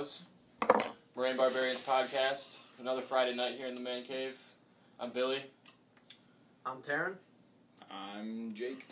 [0.00, 0.24] fellas.
[1.14, 2.60] Moraine Barbarians podcast.
[2.80, 4.38] Another Friday night here in the man cave.
[4.98, 5.42] I'm Billy.
[6.64, 7.16] I'm Taryn.
[7.90, 8.86] I'm Jake.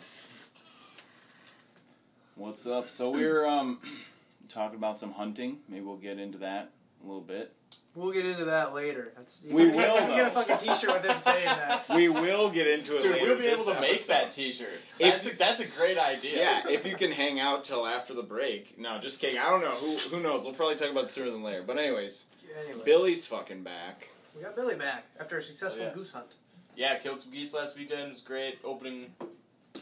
[2.35, 2.89] What's up?
[2.89, 3.79] So we're um
[4.49, 5.57] talking about some hunting.
[5.67, 6.69] Maybe we'll get into that
[7.03, 7.53] a little bit.
[7.95, 9.11] We'll get into that later.
[9.17, 10.41] That's, We can- will, You can get a though.
[10.41, 11.83] fucking T-shirt with him saying that.
[11.95, 13.25] We will get into it Dude, later.
[13.25, 14.67] we'll be able to make that T-shirt.
[14.99, 16.37] If- That's a, that's a great idea.
[16.37, 18.77] Yeah, if you can hang out till after the break.
[18.79, 19.39] No, just kidding.
[19.39, 19.71] I don't know.
[19.71, 20.43] Who who knows?
[20.43, 21.63] We'll probably talk about it sooner than later.
[21.65, 22.27] But anyways,
[22.67, 24.07] Anyway, Billy's fucking back.
[24.35, 25.93] we got Billy back after a successful Oh, yeah.
[25.93, 26.35] goose hunt.
[26.75, 28.01] Yeah, killed some geese last weekend.
[28.03, 28.59] It was great.
[28.63, 29.07] Opening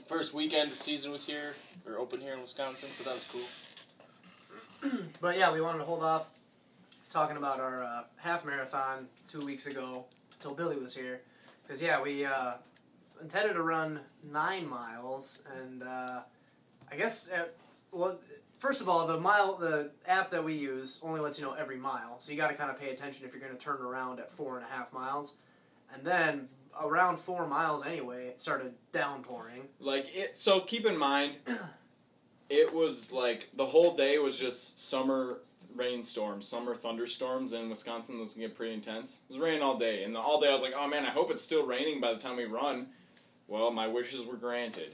[0.08, 1.54] first weekend the season was here
[1.86, 4.92] or open here in Wisconsin, so that was cool.
[5.22, 6.30] But yeah, we wanted to hold off
[7.08, 11.22] talking about our uh, half marathon two weeks ago until Billy was here.
[11.64, 12.54] Because yeah, we uh,
[13.22, 16.22] intended to run nine miles, and uh,
[16.92, 17.46] I guess uh
[17.92, 18.20] well,
[18.58, 21.78] first of all, the mile the app that we use only lets you know every
[21.78, 24.20] mile, so you got to kind of pay attention if you're going to turn around
[24.20, 25.38] at four and a half miles,
[25.94, 26.48] and then
[26.84, 29.68] around four miles anyway, it started downpouring.
[29.80, 30.36] Like it.
[30.36, 31.34] So keep in mind,
[32.50, 35.40] it was like the whole day was just summer
[35.78, 38.17] rainstorms, summer thunderstorms in Wisconsin.
[38.17, 39.22] Those can get pretty intense.
[39.30, 41.09] It was raining all day, and the, all day I was like, "Oh man, I
[41.09, 42.88] hope it's still raining by the time we run."
[43.47, 44.89] Well, my wishes were granted,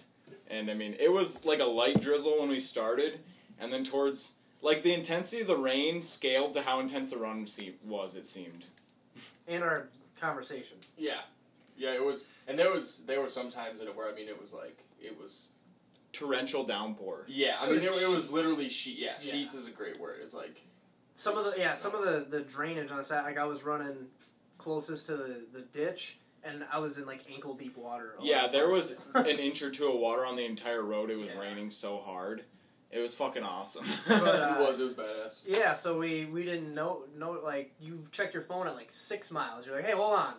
[0.49, 3.19] and I mean, it was like a light drizzle when we started,
[3.59, 7.47] and then towards like the intensity of the rain scaled to how intense the run
[7.85, 8.15] was.
[8.15, 8.65] It seemed.
[9.47, 9.87] In our
[10.19, 11.19] conversation, Yeah,
[11.77, 11.93] yeah.
[11.93, 14.39] It was, and there was there were some times in it where I mean it
[14.39, 15.53] was like it was.
[16.11, 17.25] Torrential downpour.
[17.27, 18.99] Yeah, I It mean was it, it was literally sheet.
[18.99, 19.31] Yeah, Yeah.
[19.31, 20.17] sheets is a great word.
[20.21, 20.61] It's like
[21.15, 23.63] Some of the yeah, some of the, the drainage on the side, like I was
[23.63, 24.07] running
[24.57, 28.15] closest to the, the ditch, and I was in like ankle deep water.
[28.21, 31.09] Yeah, there was an inch or two of water on the entire road.
[31.09, 31.39] It was Yeah.
[31.39, 32.43] raining so hard.
[32.91, 33.85] It was fucking awesome.
[34.07, 34.79] But, uh, it was.
[34.79, 35.45] It was badass.
[35.47, 39.31] yeah, so we we didn't know know like you checked your phone at like six
[39.31, 39.65] miles.
[39.67, 40.33] You're like, hey, hold on.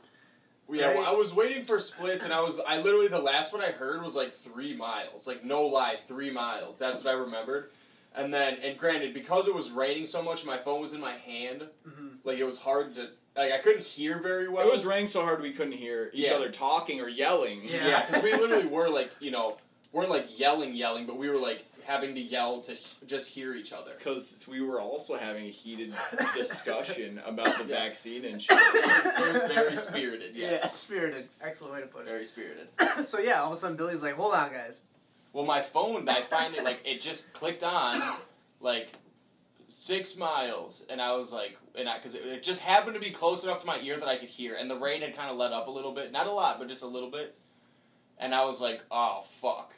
[0.70, 0.96] Yeah, Right?
[0.96, 3.70] well, I was waiting for splits, and I was I literally the last one I
[3.70, 6.78] heard was like three miles, like no lie, three miles.
[6.78, 7.68] That's what I remembered.
[8.16, 11.12] And then, and granted, because it was raining so much, my phone was in my
[11.14, 11.64] hand.
[11.88, 12.18] Mhm.
[12.24, 14.66] Like it was hard to like I couldn't hear very well.
[14.66, 16.36] it was raining so hard we couldn't hear each Yeah.
[16.36, 17.60] other talking or yelling.
[17.64, 17.86] Yeah.
[17.88, 19.56] Yeah, because we literally were like you know
[19.92, 23.54] weren't like yelling yelling, but we were like having to yell to h- just hear
[23.54, 23.92] each other.
[23.98, 25.92] Because we were also having a heated
[26.34, 27.80] discussion about the Yeah.
[27.84, 28.56] vaccine and shit.
[28.56, 30.34] It was, it was very spirited.
[30.34, 31.28] Yeah, spirited.
[31.42, 32.08] Excellent way to put it.
[32.08, 32.70] very spirited.
[33.06, 34.80] so yeah, all of a sudden Billy's like, hold on, guys.
[35.34, 38.00] Well, my phone, I finally like it just clicked on,
[38.60, 38.88] like
[39.68, 43.10] six miles, and I was like, and I because it, it just happened to be
[43.10, 45.36] close enough to my ear that I could hear, and the rain had kind of
[45.36, 47.34] let up a little bit, not a lot, but just a little bit,
[48.18, 49.74] and I was like, oh fuck,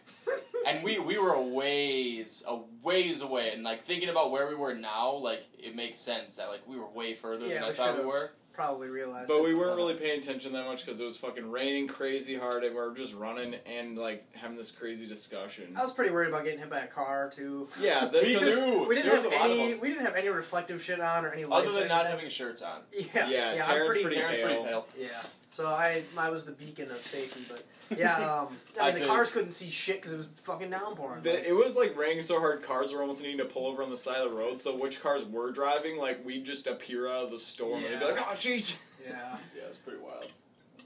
[0.66, 4.54] and we we were a ways a ways away, and like thinking about where we
[4.54, 7.72] were now, like it makes sense that like we were way further Yeah, than I
[7.72, 8.06] thought we should've.
[8.06, 8.30] were.
[8.56, 9.28] Probably realized.
[9.28, 12.64] But we weren't really paying attention that much because it was fucking raining crazy hard
[12.64, 15.74] and we were just running and like having this crazy discussion.
[15.76, 17.68] I was pretty worried about getting hit by a car too.
[17.78, 18.86] Yeah, that- Me 'cause- too.
[18.88, 19.74] We didn't There have a lot of any.
[19.74, 21.66] We didn't have any reflective shit on or any lights.
[21.68, 22.80] Other or than not having shirts on.
[22.92, 23.60] Yeah, Yeah, yeah.
[23.60, 24.02] Taryn's I'm pretty.
[24.04, 24.46] pretty Darren's pale.
[24.46, 24.86] pretty pale.
[24.98, 25.08] Yeah.
[25.48, 27.64] So I, I was the beacon of safety, but
[27.98, 28.48] yeah, um,
[28.80, 31.22] I I mean, the cars couldn't see shit because it was fucking downpouring.
[31.22, 33.90] The, it was like raining so hard, cars were almost needing to pull over on
[33.90, 34.58] the side of the road.
[34.60, 37.98] So which cars were driving, like we'd just appear out of the storm and they'd
[38.00, 40.32] be like, "Oh, jeez." yeah, Yeah, it's pretty wild.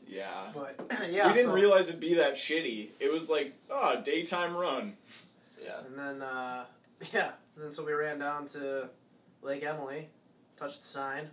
[0.06, 0.28] Yeah.
[0.54, 0.74] but
[1.10, 2.88] yeah, we didn't so- realize it'd be that shitty.
[3.00, 4.94] It was like, oh, daytime run.
[5.64, 5.78] Yeah.
[5.86, 6.64] And then uh,
[7.12, 8.90] yeah, and then so we ran down to
[9.42, 10.08] Lake Emily,
[10.56, 11.28] touched the sign.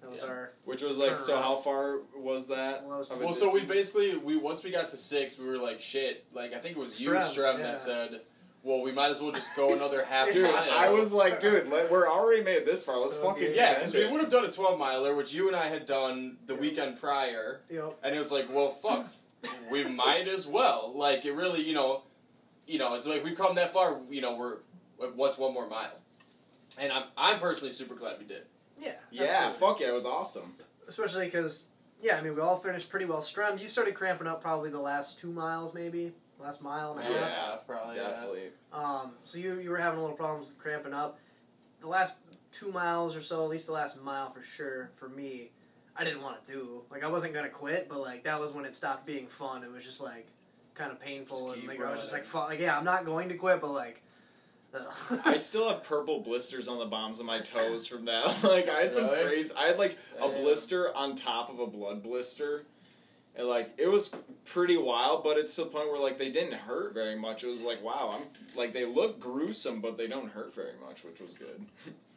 [0.00, 0.28] That was Yeah.
[0.28, 0.50] our.
[0.64, 2.84] Which was like, Turn so how far was that?
[2.84, 5.38] Well, it was- of a Well, so we basically we once we got to six,
[5.38, 6.24] we were like, shit.
[6.32, 7.62] Like I think it was you, Strem, Strem, yeah.
[7.64, 8.20] that said,
[8.62, 11.68] "Well, we might as well just go another half Dude, mile." I was like, dude,
[11.68, 12.98] let, we're already made it this far.
[12.98, 15.48] Let's So fucking yeah, send because we would have done a twelve miler, which you
[15.48, 17.98] and I had done the weekend prior, Yep.
[18.02, 19.06] and it was like, well, fuck,
[19.70, 20.92] we might as well.
[20.94, 22.02] Like it really, you know,
[22.66, 24.00] you know, it's like we've come that far.
[24.10, 24.56] You know, we're
[25.14, 25.92] what's one more mile,
[26.78, 28.44] and I'm I'm personally super glad we did.
[28.80, 28.92] Yeah.
[29.10, 29.58] Yeah, absolutely.
[29.58, 30.54] fuck yeah, it was awesome.
[30.88, 31.66] Especially because
[32.00, 33.18] yeah, I mean we all finished pretty well.
[33.18, 37.02] Strem, you started cramping up probably the last two miles, maybe last mile and a
[37.02, 37.14] half.
[37.14, 37.96] Yeah, probably.
[37.96, 38.08] yeah.
[38.08, 38.42] Definitely.
[38.72, 41.18] Um, so you you were having a little problems with cramping up.
[41.80, 42.16] The last
[42.52, 45.50] two miles or so, at least the last mile for sure, for me,
[45.96, 46.82] I didn't want to do.
[46.90, 49.62] Like I wasn't gonna quit, but like that was when it stopped being fun.
[49.62, 50.26] It was just like
[50.74, 52.84] kind of painful Just and keep like I was just like, fuck, like yeah, I'm
[52.84, 54.02] not going to quit, but like.
[55.24, 58.24] I still have purple blisters on the bombs of my toes from that.
[58.44, 59.24] like I had some Really?
[59.26, 59.54] crazy.
[59.58, 60.42] I had like a Damn.
[60.42, 62.62] blister on top of a blood blister,
[63.36, 64.14] And like it was
[64.44, 67.42] pretty wild, but it's to the point where like they didn't hurt very much.
[67.44, 68.22] It was like wow, I'm
[68.56, 71.60] like they look gruesome, but they don't hurt very much, which was good.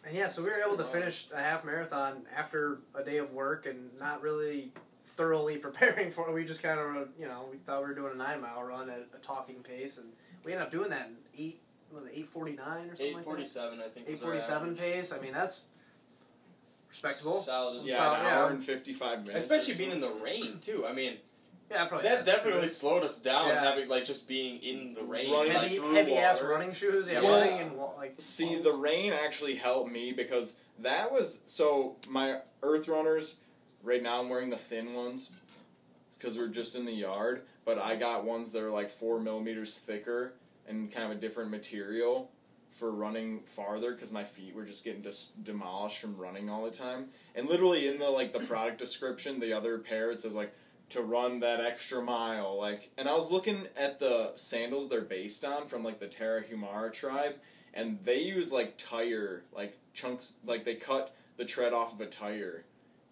[0.05, 3.31] And yeah, so we were able to finish a half marathon after a day of
[3.31, 4.73] work and not really
[5.05, 6.33] thoroughly preparing for it.
[6.33, 8.89] We just kind of, you know, we thought we were doing a nine mile run
[8.89, 10.11] at a talking pace, and
[10.43, 11.61] we ended up doing that in eight,
[12.13, 14.05] eight forty nine or something Eight like I think.
[14.05, 14.07] that.
[14.07, 14.79] Eight was our forty seven average.
[14.79, 15.13] pace.
[15.13, 15.67] I mean, that's
[16.89, 17.39] respectable.
[17.41, 18.37] Solid Yeah, So, an yeah.
[18.39, 19.43] hour and fifty five minutes.
[19.45, 20.85] Especially being in the rain too.
[20.87, 21.17] I mean,
[21.71, 23.47] Yeah, probably that definitely to slowed us down.
[23.47, 23.63] Yeah.
[23.63, 27.09] Having like just being in the rain, Running like, heavy, through heavy ass running shoes.
[27.09, 27.29] Yeah, Yeah.
[27.31, 32.87] running and like See, the rain actually helped me because that was so my Earth
[32.87, 33.39] Runners.
[33.83, 35.31] Right now, I'm wearing the thin ones
[36.17, 37.41] because we're just in the yard.
[37.65, 40.33] But I got ones that are like four millimeters thicker
[40.67, 42.31] and kind of a different material
[42.71, 46.71] for running farther because my feet were just getting dis- demolished from running all the
[46.71, 47.05] time.
[47.35, 50.53] And literally in the like the product description, the other pair it says like
[50.89, 52.57] to run that extra mile.
[52.57, 56.91] Like, and I was looking at the sandals they're based on from like the Tarahumara
[56.91, 57.35] tribe,
[57.73, 62.05] and they use like tire like chunks like they cut the tread off of a
[62.05, 62.63] tire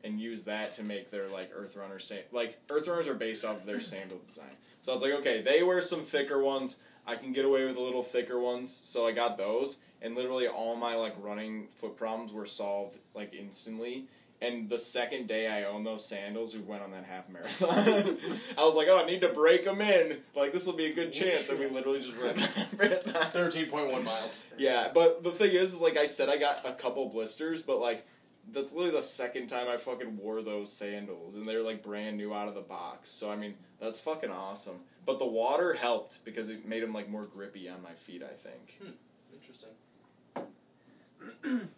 [0.04, 3.46] and use that to make their like earth runner sa- like earth runners are based
[3.46, 6.82] off of their sandal design so i was like okay they wear some thicker ones
[7.08, 10.48] i can get away with a little thicker ones so i got those and literally
[10.48, 14.06] all my like running foot problems were solved like instantly
[14.42, 18.18] and the second day I owned those sandals, we went on that half marathon.
[18.58, 20.18] I was like, "Oh, I need to break them in.
[20.36, 22.36] Like this will be a good chance." And we literally just ran
[22.78, 24.44] that thirteen point one miles.
[24.58, 28.04] Yeah, but the thing is, like I said, I got a couple blisters, but like
[28.52, 32.34] that's literally the second time I fucking wore those sandals, and they're like brand new
[32.34, 33.12] out of the box.
[33.12, 34.80] So I mean, that's fucking awesome.
[35.06, 38.24] But the water helped because it made them like more grippy on my feet.
[38.24, 38.78] I think.
[38.82, 38.92] Hmm.
[39.34, 39.70] Interesting.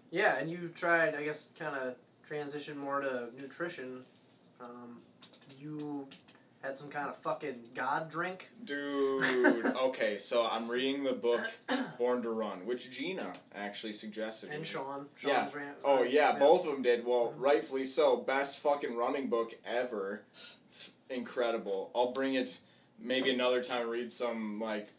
[0.10, 4.04] yeah, and you tried, I guess, kind of transition more to nutrition.
[4.62, 5.02] Um,
[5.60, 6.08] you
[6.62, 8.50] had some kind of fucking god drink.
[8.64, 11.42] Dude, okay, so I'm reading the book
[12.00, 14.50] Born to Run, which Gina actually suggested.
[14.50, 15.08] And which is- Sean.
[15.26, 15.42] Yeah.
[15.42, 15.78] Sean's rant.
[15.84, 17.06] Oh uh, yeah, both of them did.
[17.06, 17.42] Well, mm-hmm.
[17.42, 18.18] rightfully so.
[18.18, 20.22] Best fucking running book ever.
[20.66, 21.92] It's incredible.
[21.94, 22.60] I'll bring it
[23.04, 23.90] maybe another time.
[23.90, 24.90] Read some like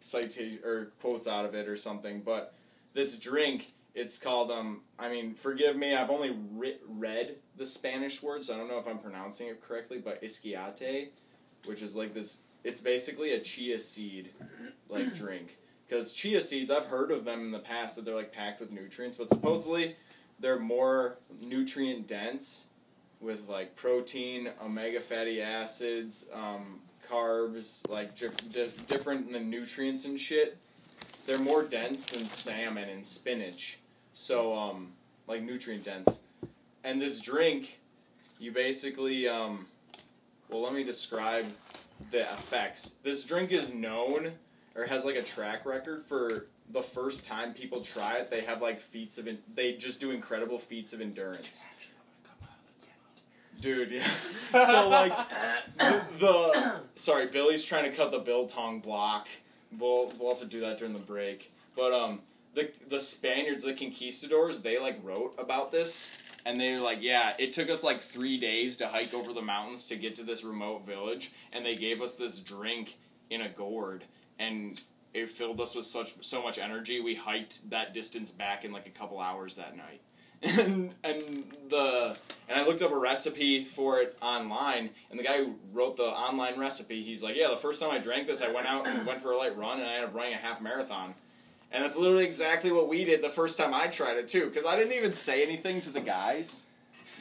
[0.00, 2.20] citation or quotes out of it or something.
[2.20, 2.52] But
[2.92, 4.82] this drink, it's called um.
[4.98, 5.94] I mean, forgive me.
[5.94, 9.62] I've only re- read the Spanish word, so I don't know if I'm pronouncing it
[9.62, 9.98] correctly.
[10.04, 11.08] But iskiate,
[11.64, 12.42] which is like this.
[12.64, 14.30] It's basically a chia seed
[14.88, 15.56] like drink.
[15.88, 18.70] Because chia seeds, I've heard of them in the past that they're like packed with
[18.70, 19.96] nutrients, but supposedly
[20.40, 22.68] they're more nutrient dense
[23.20, 26.80] with like protein, omega fatty acids, um,
[27.12, 30.56] carbs, like dif- dif- different nutrients and shit.
[31.26, 33.78] They're more dense than salmon and spinach,
[34.12, 34.88] so um,
[35.26, 36.22] like nutrient dense.
[36.84, 37.78] And this drink,
[38.40, 39.66] you basically, um,
[40.48, 41.44] well, let me describe
[42.10, 42.96] the effects.
[43.04, 44.32] This drink is known
[44.74, 48.30] or has like a track record for the first time people try it.
[48.30, 51.66] They have like feats of, in- they just do incredible feats of endurance.
[53.62, 54.02] Dude, yeah.
[54.04, 55.12] so like
[55.78, 59.28] the, the sorry, Billy's trying to cut the biltong block.
[59.78, 61.52] We'll we'll have to do that during the break.
[61.76, 62.20] But um,
[62.54, 67.34] the the Spaniards, the conquistadors, they like wrote about this, and they were like, yeah,
[67.38, 70.42] it took us like three days to hike over the mountains to get to this
[70.42, 72.96] remote village, and they gave us this drink
[73.30, 74.02] in a gourd,
[74.40, 74.82] and
[75.14, 77.00] it filled us with such so much energy.
[77.00, 80.00] We hiked that distance back in like a couple hours that night.
[80.42, 82.16] And and the
[82.48, 86.02] and I looked up a recipe for it online, and the guy who wrote the
[86.02, 89.06] online recipe, he's like, yeah, the first time I drank this, I went out and
[89.06, 91.14] went for a light run, and I ended up running a half marathon.
[91.70, 94.66] And that's literally exactly what we did the first time I tried it too, because
[94.66, 96.62] I didn't even say anything to the guys,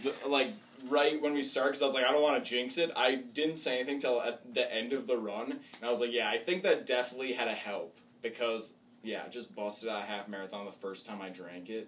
[0.04, 0.50] the, like
[0.90, 2.92] right when we started, because I was like, I don't want to jinx it.
[2.98, 6.12] I didn't say anything till at the end of the run, and I was like,
[6.12, 10.28] yeah, I think that definitely had a help because yeah, just busted out a half
[10.28, 11.88] marathon the first time I drank it.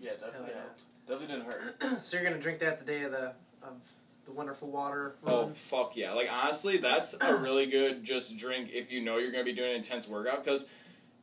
[0.00, 0.60] Yeah, definitely Hell yeah.
[0.60, 0.82] helped.
[1.06, 2.00] Definitely didn't hurt.
[2.00, 3.82] so you're gonna drink that the day of the of
[4.26, 5.14] the wonderful water.
[5.26, 6.12] Oh fuck yeah!
[6.12, 9.70] Like honestly, that's a really good just drink if you know you're gonna be doing
[9.70, 10.68] an intense workout because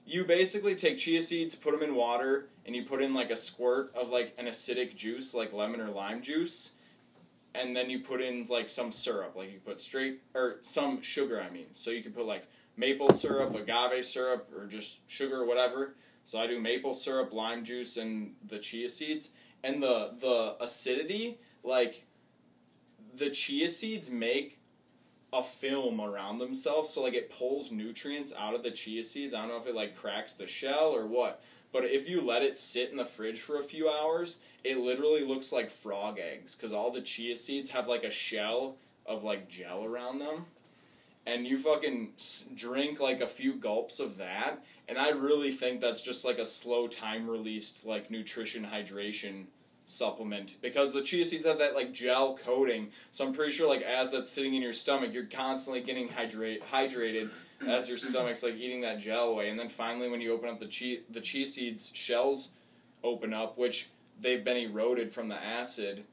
[0.05, 3.36] you basically take chia seeds, put them in water, and you put in like a
[3.36, 6.75] squirt of like an acidic juice, like lemon or lime juice,
[7.53, 11.41] and then you put in like some syrup, like you put straight or some sugar.
[11.41, 15.46] I mean, so you can put like maple syrup, agave syrup, or just sugar or
[15.46, 15.96] whatever.
[16.25, 19.32] So I do maple syrup, lime juice, and the chia seeds,
[19.63, 22.05] and the the acidity like
[23.15, 24.60] the chia seeds make
[25.32, 26.89] a film around themselves.
[26.89, 29.34] So like it pulls nutrients out of the chia seeds.
[29.34, 31.41] I don't know if it like cracks the shell or what.
[31.72, 35.24] But if you let it sit in the fridge for a few hours it literally
[35.24, 36.55] looks like frog eggs.
[36.55, 40.46] Because all the chia seeds have like a shell of like gel around them,
[41.25, 42.13] and you fucking
[42.55, 46.46] drink like a few gulps of that, and I really think that's just like a
[46.46, 49.46] slow time released like nutrition hydration
[49.88, 52.91] supplement because the chia seeds have that like gel coating.
[53.12, 56.63] So I'm pretty sure like as that's sitting in your stomach, you're constantly getting hydrate
[56.72, 57.29] hydrated
[57.67, 60.60] as your stomach's like eating that gel away, and then finally when you open up
[60.60, 62.51] the chia the chia seeds shells
[63.03, 63.89] open up, which
[64.20, 66.03] they've been eroded from the acid.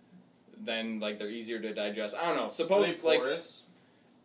[0.65, 2.17] Then like they're easier to digest.
[2.17, 2.49] I don't know.
[2.49, 3.65] Suppose like porous?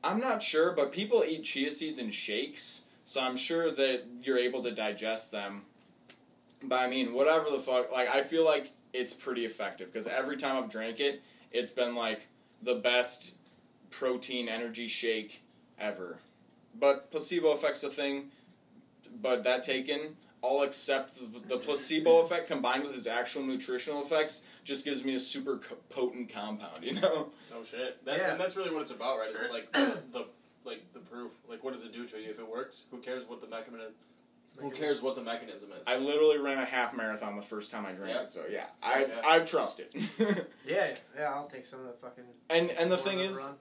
[0.03, 4.37] I'm not sure, but people eat chia seeds in shakes, so I'm sure that you're
[4.37, 5.63] able to digest them.
[6.63, 10.37] But I mean, whatever the fuck, like I feel like it's pretty effective because every
[10.37, 12.27] time I've drank it, it's been like
[12.61, 13.35] the best
[13.91, 15.41] protein energy shake
[15.79, 16.19] ever.
[16.79, 18.29] But placebo effect's a thing,
[19.21, 20.15] but that taken,
[20.47, 25.15] I'll accept the, the placebo effect combined with its actual nutritional effects just gives me
[25.15, 27.29] a super co- potent compound, you know?
[27.53, 28.03] Oh shit.
[28.05, 28.31] That's Yeah.
[28.31, 29.29] and that's really what it's about, right?
[29.31, 30.25] Is like the, the
[30.65, 31.31] like the proof.
[31.49, 32.29] Like, what does it do to you?
[32.29, 33.93] If it works, who cares what the mechanism?
[34.57, 35.87] Who cares what the mechanism is?
[35.87, 38.23] I literally ran a half marathon the first time I drank Yeah.
[38.23, 39.13] it, so yeah, I Okay.
[39.25, 39.93] I trust it.
[40.67, 42.23] Yeah, yeah, I'll take some of the fucking.
[42.49, 43.55] and and the thing is, run.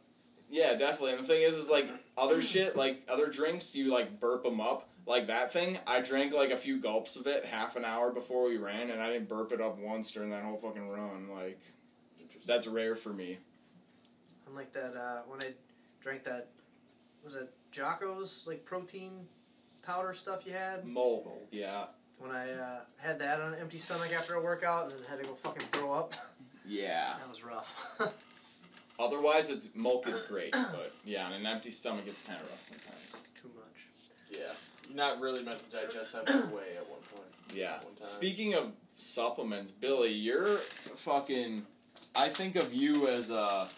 [0.51, 1.13] yeah, definitely.
[1.13, 4.61] And the thing is, is like other shit, like other drinks, you like burp them
[4.61, 4.89] up.
[5.07, 8.49] Like that thing, I drank like a few gulps of it half an hour before
[8.49, 11.29] we ran, and I didn't burp it up once during that whole fucking run.
[11.31, 11.61] Like
[12.45, 13.39] that's rare for me.
[14.49, 15.47] Unlike that, uh, when I
[16.01, 16.49] drank that,
[17.23, 19.27] was it Jocko's like protein
[19.85, 20.85] powder stuff you had?
[20.85, 21.85] Molk, yeah,
[22.19, 25.23] When I uh, had that on an empty stomach after a workout and then had
[25.23, 26.15] to go fucking throw up,
[26.67, 27.15] yeah.
[27.19, 28.01] that was rough.
[28.99, 32.65] Otherwise, it's milk is great, but yeah, on an empty stomach, it's kind of rough
[32.65, 33.31] sometimes.
[33.41, 33.87] Too much.
[34.31, 34.66] Yeah, you're
[34.97, 37.29] not really meant to digest that much way at one point.
[37.55, 37.75] Yeah.
[37.75, 37.95] One time.
[38.01, 41.65] Speaking of supplements, Billy, you're fucking.
[42.17, 43.69] I think of you as a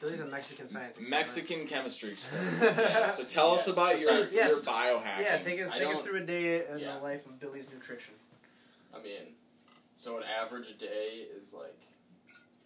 [0.00, 0.98] Billy's a Mexican science.
[0.98, 1.10] experiment.
[1.10, 2.76] Mexican chemistry experiment.
[2.78, 4.36] Yeah, so tell us Yes, about your, precisely.
[4.36, 4.64] Yes.
[4.64, 5.20] your biohacking.
[5.22, 6.96] Yeah, take us I take us through a day in Yeah.
[6.98, 8.14] the life of Billy's nutrition.
[8.94, 9.34] I mean,
[9.96, 11.78] so an average day is like,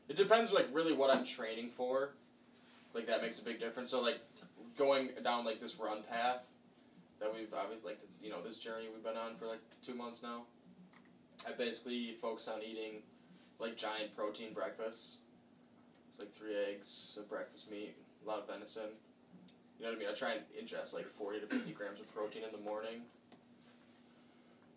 [0.09, 2.11] it depends like really what I'm training for.
[2.94, 3.88] Like that makes a big difference.
[3.90, 4.18] So like
[4.76, 6.47] going down like this run path
[7.22, 9.94] that we've obviously like the, you know this journey we've been on for like two
[9.94, 10.42] months now.
[11.48, 13.02] I basically focus on eating
[13.58, 15.18] like giant protein breakfasts.
[16.08, 18.90] It's like three eggs, a breakfast meat, a lot of venison.
[19.78, 20.08] You know what I mean?
[20.10, 23.02] I try and ingest like forty to fifty grams of protein in the morning.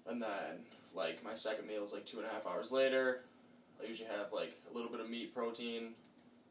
[0.07, 0.61] And then
[0.93, 3.21] like my second meal is like two and a half hours later.
[3.83, 5.89] I usually have like a little bit of meat protein,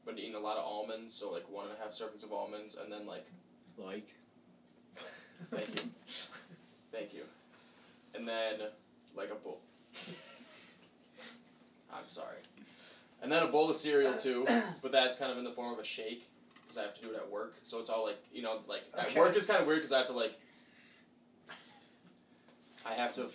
[0.05, 2.77] but eating a lot of almonds, so like one and a half servings of almonds,
[2.83, 3.27] and then like
[3.79, 4.09] like.
[5.51, 5.91] Thank you.
[6.93, 7.23] thank you,
[8.15, 8.61] and then
[9.17, 9.61] like a bowl.
[11.93, 12.39] I'm sorry,
[13.23, 14.47] and then a bowl of cereal too,
[14.83, 16.27] but that's kind of in the form of a shake
[16.63, 17.55] because I have to do it at work.
[17.63, 19.99] So it's all like you know like at work is kind of weird because I
[19.99, 20.39] have to like
[22.85, 23.27] I have to.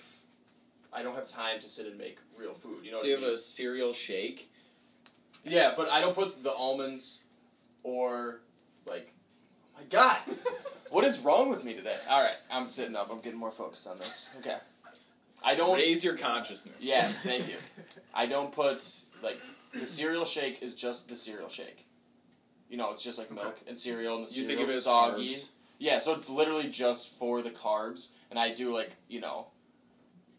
[0.91, 2.83] I don't have time to sit and make real food.
[2.83, 4.49] You know so what you I have a cereal shake.
[5.45, 7.21] Yeah, but I don't put the almonds
[7.83, 8.41] or
[8.87, 9.11] like.
[9.91, 10.17] My god,
[10.91, 11.95] what is wrong with me today?
[12.09, 13.09] All right, I'm sitting up.
[13.11, 14.35] I'm getting more focused on this.
[14.39, 14.55] Okay,
[15.43, 15.77] I don't.
[15.77, 16.85] Raise your consciousness.
[16.85, 17.55] Yeah, thank you.
[18.13, 18.87] I don't put
[19.23, 19.37] like
[19.73, 21.85] the cereal shake is just the cereal shake.
[22.69, 24.83] You know, it's just like milk and cereal, and the You think of it as
[24.83, 25.31] soggy.
[25.31, 25.51] carbs.
[25.79, 29.47] Yeah, so it's literally just for the carbs, and I do like you know,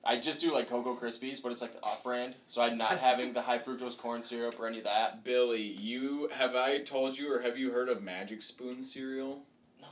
[0.04, 2.98] I just do like Cocoa Krispies, but it's like the off brand, so I'm not
[2.98, 5.24] having the high fructose corn syrup or any of that.
[5.24, 9.42] Billy, you have I told you or have you heard of Magic Spoon cereal?
[9.80, 9.88] No.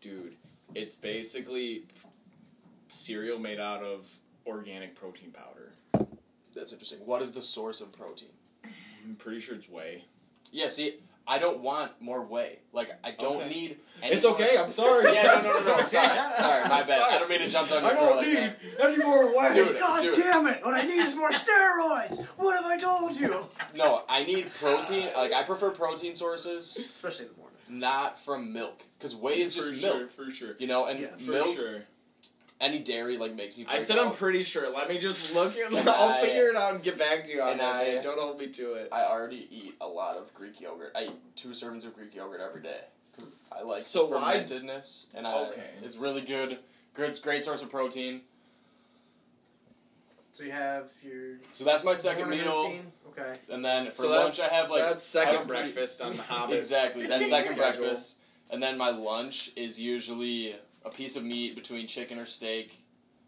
[0.00, 0.34] Dude,
[0.74, 1.84] it's basically
[2.88, 4.08] cereal made out of
[4.46, 5.72] organic protein powder.
[6.54, 7.00] That's interesting.
[7.06, 8.28] What is the source of protein?
[8.64, 10.04] I'm pretty sure it's whey.
[10.50, 12.58] Yeah, see, I don't want more whey.
[12.72, 13.48] Like, I don't Okay.
[13.48, 13.76] need.
[14.02, 14.56] Any It's more- okay.
[14.58, 15.04] I'm sorry.
[15.12, 15.82] Yeah, no, no, no, no.
[15.84, 16.86] Sorry, sorry, my I'm bad.
[16.86, 17.14] sorry.
[17.14, 18.84] I don't mean to jump down I your throat don't need that.
[18.84, 19.54] any more whey.
[19.54, 20.14] Dude, God dude.
[20.14, 20.64] damn it!
[20.64, 22.26] What I need is more steroids.
[22.38, 23.44] What have I told you?
[23.76, 25.10] No, I need protein.
[25.16, 27.56] Like, I prefer protein sources, Especially in the morning.
[27.68, 29.98] not from milk, because whey is just for milk.
[29.98, 30.56] Sure, for sure.
[30.58, 31.82] You know, and Yeah, For milk, sure.
[32.62, 33.64] Any dairy like makes me.
[33.68, 34.70] I break said I'm pretty sure.
[34.70, 35.52] Let me just look.
[35.80, 37.74] And I'll I- figure it out and get back to you on that.
[37.76, 38.02] I- man.
[38.04, 38.88] Don't hold me to it.
[38.92, 40.92] I already eat a lot of Greek yogurt.
[40.94, 42.80] I eat two servings of Greek yogurt every day.
[43.16, 45.70] 'Cause I like So the why- fermentedness, and I, Okay.
[45.82, 46.58] it's really good.
[46.94, 48.22] Great, great source of protein.
[50.32, 52.90] So you have your So that's my second meal, routine.
[53.10, 53.36] Okay.
[53.50, 56.22] and then for so lunch I have like that's second a pretty- breakfast on the
[56.32, 56.56] Hobbit.
[56.56, 61.86] Exactly, that's second breakfast, and then my lunch is usually a piece of meat between
[61.86, 62.80] chicken or steak,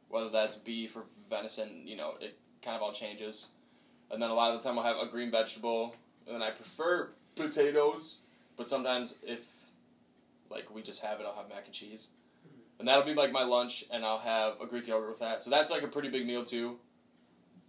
[0.09, 1.83] whether that's beef or venison.
[1.87, 3.53] You know, it kind of all changes,
[4.11, 5.95] and then a lot of the time I'll have a green vegetable,
[6.27, 8.21] and then I prefer potatoes
[8.57, 9.41] But sometimes if
[10.51, 12.11] like we just have it, I'll have mac and cheese,
[12.47, 12.79] mm-hmm.
[12.79, 15.43] and that'll be like my lunch, and I'll have a Greek yogurt with that.
[15.43, 16.79] So that's like a pretty big meal too.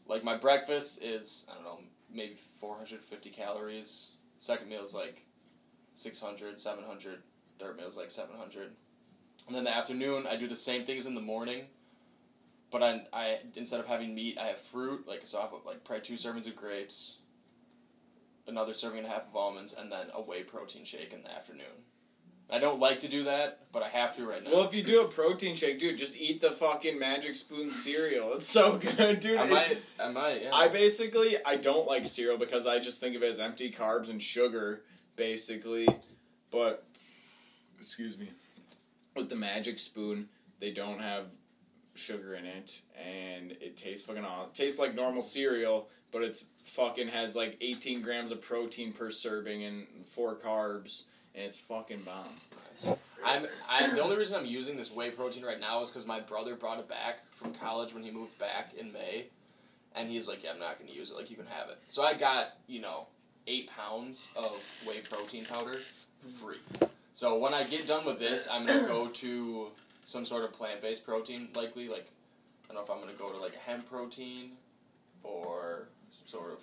[0.08, 1.80] Like my breakfast is I don't know
[2.13, 4.12] maybe 450 calories.
[4.39, 5.25] Second meal is like
[5.96, 7.20] 600, 700.
[7.58, 8.74] Third meal is like 700.
[9.48, 11.66] And then the afternoon, I do the same things in the morning,
[12.72, 15.08] but I, I instead of having meat, I have fruit.
[15.08, 17.20] Like so, I have like probably two servings of grapes,
[18.48, 21.32] another serving and a half of almonds, and then a whey protein shake in the
[21.32, 21.86] afternoon.
[22.50, 24.52] I don't like to do that, but I have to right now.
[24.52, 28.34] Well, if you do a protein shake, dude, just eat the fucking Magic Spoon cereal.
[28.34, 29.40] It's so good, dude.
[29.40, 30.54] I might, I might, yeah.
[30.54, 34.10] I basically I don't like cereal because I just think of it as empty carbs
[34.10, 34.84] and sugar,
[35.16, 35.88] basically.
[36.52, 36.86] But
[37.80, 38.30] excuse me,
[39.16, 40.28] with the Magic Spoon,
[40.60, 41.26] they don't have
[41.94, 44.50] sugar in it, and it tastes fucking awesome.
[44.50, 49.10] It tastes like normal cereal, but it's fucking has like 18 grams of protein per
[49.10, 52.98] serving and four carbs, and it's fucking bomb.
[53.26, 56.20] I'm, I the only reason I'm using this whey protein right now is because my
[56.20, 59.26] brother brought it back from college when he moved back in May,
[59.96, 61.18] and he's like, "Yeah, I'm not to use it.
[61.18, 63.08] Like, you can have it." So I got you know
[63.48, 65.78] eight pounds of whey protein powder
[66.42, 66.58] free.
[67.16, 69.68] So when I get done with this, I'm gonna go to
[70.04, 72.08] some sort of plant based protein, likely like
[72.70, 74.52] I don't know if I'm gonna go to like a hemp protein
[75.24, 76.60] or some sort of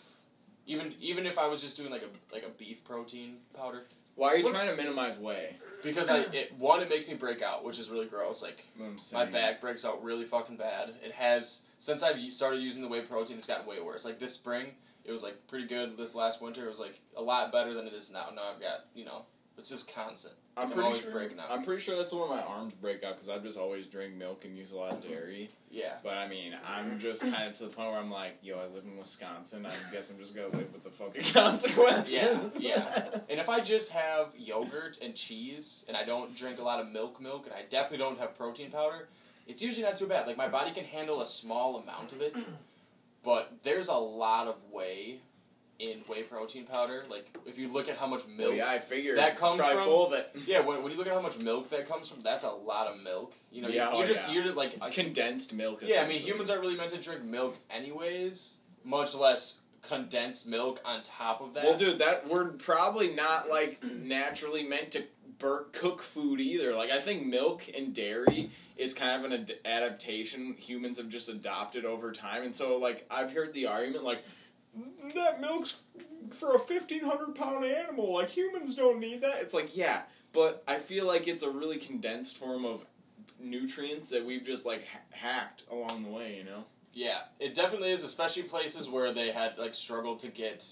[0.66, 3.80] even even if I was just doing like a like a beef protein powder
[4.14, 5.56] Why are you What- trying to minimize whey?
[5.82, 8.42] because I it one it makes me break out, which is really gross.
[8.42, 8.66] Like
[9.14, 10.90] my back breaks out really fucking bad.
[11.02, 14.04] It has since I've started using the whey protein, it's gotten way worse.
[14.04, 14.66] Like this spring,
[15.06, 15.96] it was like pretty good.
[15.96, 18.26] This last winter, it was like a lot better than it is now.
[18.36, 19.22] Now I've got you know,
[19.56, 20.34] it's just constant.
[20.54, 21.30] I'm I'm pretty sure.
[21.48, 24.44] I'm pretty sure that's when my arms break out because I've just always drink milk
[24.44, 25.48] and use a lot of dairy.
[25.70, 25.94] Yeah.
[26.02, 28.66] But I mean, I'm just kind of to the point where I'm like, yo, I
[28.66, 29.64] live in Wisconsin.
[29.64, 32.60] I guess I'm just gonna live with the fucking consequences.
[32.60, 33.18] Yeah, yeah.
[33.30, 36.88] And if I just have yogurt and cheese, and I don't drink a lot of
[36.88, 39.08] milk, milk, and I definitely don't have protein powder,
[39.46, 40.26] it's usually not too bad.
[40.26, 42.36] Like my body can handle a small amount of it,
[43.24, 45.20] but there's a lot of whey
[45.82, 47.02] in whey protein powder.
[47.10, 49.64] Like if you look at how much Well, milk, oh, yeah, I figured That comes
[49.66, 50.30] from- full of it.
[50.46, 52.86] yeah, when, when you look at how much milk that comes from, that's a lot
[52.86, 53.34] of milk.
[53.50, 54.34] You know, Yeah, you're, you're oh, just yeah.
[54.34, 55.82] you're just like Condensed milk.
[55.84, 56.02] yeah.
[56.02, 61.02] I mean, humans aren't really meant to drink milk anyways, much less condensed milk on
[61.02, 61.64] top of that.
[61.64, 65.02] Well, dude, that we're probably not like naturally meant to
[65.40, 66.72] bur- cook food either.
[66.72, 71.28] Like, I think milk and dairy is kind of an ad- adaptation humans have just
[71.28, 74.22] adopted over time, and so like I've heard the argument like
[75.14, 75.82] that milk's
[76.32, 78.14] for a fifteen hundred pound animal.
[78.14, 79.36] Like humans don't need that.
[79.40, 82.84] It's like yeah, but I feel like it's a really condensed form of
[83.38, 86.36] nutrients that we've just like ha- hacked along the way.
[86.36, 86.64] You know.
[86.94, 90.70] Yeah, it definitely is, especially places where they had like struggled to get,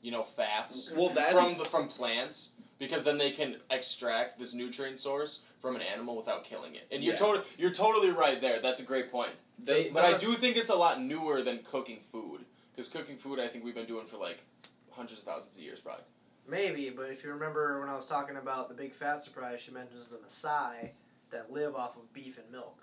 [0.00, 4.54] you know, fats Well, that's from the, from plants because then they can extract this
[4.54, 6.86] nutrient source from an animal without killing it.
[6.90, 7.18] And you're Yeah.
[7.18, 8.60] totally you're totally right there.
[8.60, 9.32] That's a great point.
[9.58, 9.90] they.
[9.90, 12.44] But I do think it's a lot newer than cooking food
[12.78, 14.44] because cooking food I think we've been doing for like
[14.92, 16.04] hundreds of thousands of years probably.
[16.48, 19.72] Maybe, but if you remember when I was talking about the big fat surprise, she
[19.72, 20.90] mentions the Maasai
[21.30, 22.80] that live off of beef and milk.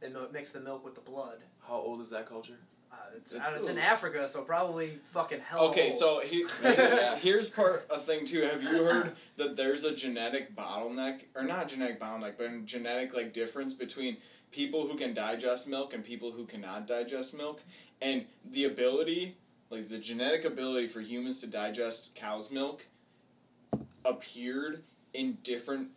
[0.00, 1.38] They mix the milk with the blood.
[1.60, 2.58] How old is that culture?
[2.90, 5.68] Uh, it's, It's it's in Africa, so probably fucking hell.
[5.68, 5.92] Okay, old.
[5.92, 7.14] so he, Yeah.
[7.16, 8.40] here's part a thing too.
[8.40, 13.14] Have you heard that there's a genetic bottleneck, or not genetic bottleneck, but a genetic
[13.14, 14.16] like difference between
[14.50, 17.62] people who can digest milk and people who cannot digest milk,
[18.00, 19.36] and the ability,
[19.70, 22.86] like the genetic ability for humans to digest cow's milk,
[24.04, 24.82] appeared
[25.14, 25.88] in different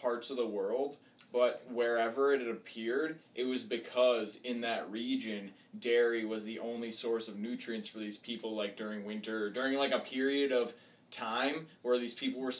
[0.00, 0.96] parts of the world.
[1.32, 7.26] But wherever it appeared, it was because in that region, dairy was the only source
[7.26, 10.74] of nutrients for these people, like during winter, during like a period of
[11.10, 12.52] time where these people were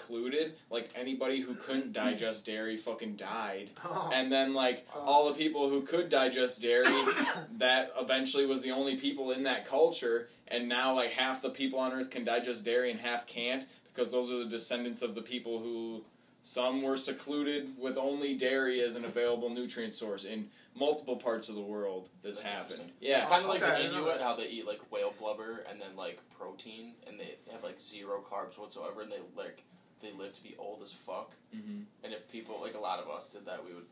[0.00, 0.54] secluded.
[0.70, 3.70] Like anybody who couldn't digest dairy fucking died.
[3.84, 4.10] Oh.
[4.12, 5.00] And then, like, oh.
[5.00, 6.86] all the people who could digest dairy,
[7.58, 10.28] that eventually was the only people in that culture.
[10.48, 14.12] And now, like, half the people on Earth can digest dairy and half can't because
[14.12, 16.04] those are the descendants of the people who.
[16.42, 21.54] Some were secluded with only dairy as an available nutrient source in multiple parts of
[21.54, 22.08] the world.
[22.22, 22.92] This That's happened.
[22.98, 23.18] Yeah.
[23.18, 25.78] It's oh, kind of like Okay, the Inuit, how they eat like whale blubber and
[25.78, 29.62] then like protein, and they have like zero carbs whatsoever, and they like
[30.00, 31.32] they live to be old as fuck.
[31.54, 31.84] Mhm.
[32.04, 33.84] And if people like a lot of us did that, we would,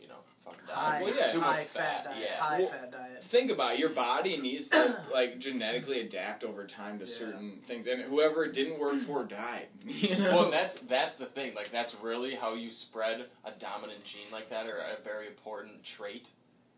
[0.00, 0.74] you know, fucking die.
[0.74, 1.26] high, Well, yeah.
[1.28, 2.16] too high much fat, diet.
[2.20, 2.36] Yeah.
[2.36, 3.24] High Well, fat diet.
[3.24, 3.78] think about it.
[3.80, 7.10] your body needs to like genetically adapt over time to Yeah.
[7.10, 11.16] certain things and whoever it didn't work for died you know Well, and that's that's
[11.16, 11.54] the thing.
[11.54, 15.82] Like that's really how you spread a dominant gene like that, or a very important
[15.84, 16.30] trait,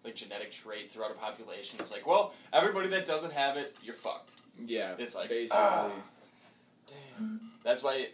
[0.04, 1.80] like genetic trait throughout a population.
[1.80, 4.34] It's like, well, everybody that doesn't have it, you're fucked.
[4.64, 5.90] yeah It's like, basically ah.
[6.86, 7.40] Damn.
[7.64, 8.08] That's why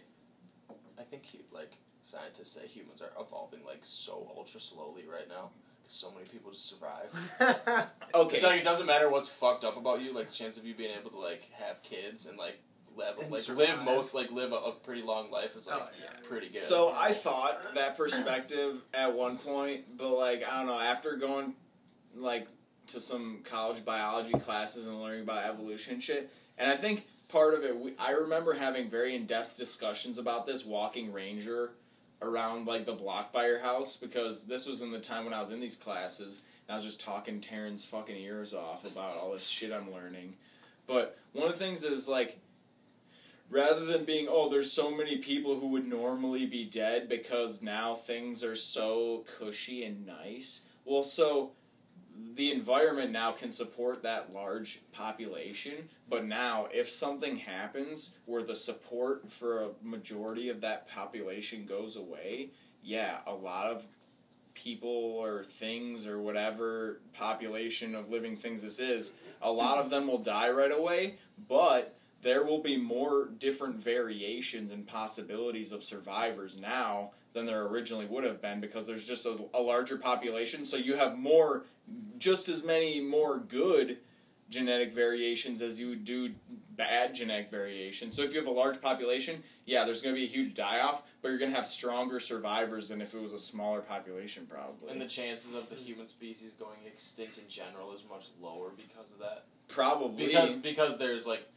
[0.99, 1.71] I think he, like
[2.03, 5.49] scientists say humans are evolving like so ultra slowly right now.
[5.81, 7.09] because So many people just survive.
[8.15, 8.37] Okay.
[8.37, 10.13] It's like it doesn't matter what's fucked up about you.
[10.13, 12.59] Like chance of you being able to like have kids and like
[12.95, 13.69] live And like survive.
[13.69, 16.09] live most like live a, a pretty long life is like Oh, yeah.
[16.23, 16.59] pretty good.
[16.61, 21.55] So I thought that perspective at one point, but like I don't know, after going
[22.15, 22.47] like
[22.87, 27.05] to some college biology classes and learning about evolution shit, and I think
[27.35, 31.71] part of it, we, I remember having very in depth discussions about this walking ranger
[32.21, 35.41] around like the block by your house because this was in the time when I
[35.41, 39.33] was in these classes and I was just talking Taryn's fucking ears off about all
[39.33, 40.35] this shit I'm learning.
[40.87, 42.39] But one of the things is like
[43.49, 47.95] rather than being oh there's so many people who would normally be dead because now
[47.95, 51.51] things are so cushy and nice well so
[52.35, 55.73] the environment now can support that large population
[56.09, 61.95] but now if something happens where the support for a majority of that population goes
[61.95, 62.49] away
[62.83, 63.83] yeah a lot of
[64.53, 70.07] people or things or whatever population of living things this is a lot of them
[70.07, 71.15] will die right away
[71.49, 78.07] but there will be more different variations and possibilities of survivors now than there originally
[78.07, 80.65] would have been because there's just a, a larger population.
[80.65, 81.65] So you have more,
[82.17, 83.97] just as many more good
[84.49, 86.29] genetic variations as you would do
[86.75, 88.15] bad genetic variations.
[88.15, 90.79] So if you have a large population, yeah, there's going to be a huge die
[90.81, 94.45] off, but you're going to have stronger survivors than if it was a smaller population,
[94.49, 94.91] probably.
[94.91, 99.13] and the chances of the human species going extinct in general is much lower because
[99.13, 99.45] of that.
[99.67, 101.47] probably Because because there's like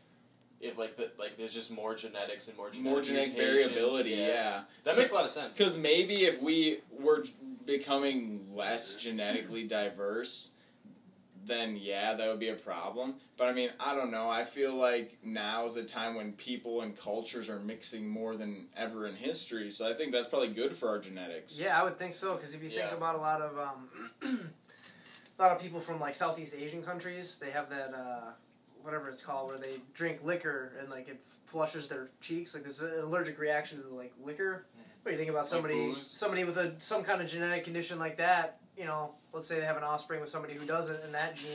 [0.61, 4.63] if like the like there's just more genetics and more genetic more genetic variability, yeah.
[4.85, 5.57] That makes a lot of sense.
[5.57, 7.25] Because maybe if we were
[7.69, 10.53] becoming less genetically diverse,
[11.45, 13.15] then yeah, that would be a problem.
[13.37, 14.29] But I mean, I don't know.
[14.29, 18.69] I feel like now is a time when people and cultures are mixing more than
[18.75, 19.71] ever in history.
[19.71, 21.61] So I think that's probably good for our genetics.
[21.63, 22.35] Yeah, I would think so.
[22.35, 22.97] Because if you think Yeah.
[22.97, 24.11] about a lot of um,
[25.39, 28.33] a lot of people from like Southeast Asian countries, they have that uh,
[28.83, 32.55] whatever it's called, where they drink liquor and like it flushes their cheeks.
[32.55, 34.65] Like there's an allergic reaction to like liquor.
[35.09, 36.07] But you think about somebody booze?
[36.07, 38.59] somebody with a some kind of genetic condition like that.
[38.77, 41.49] You know, let's say they have an offspring with somebody who doesn't, and that gene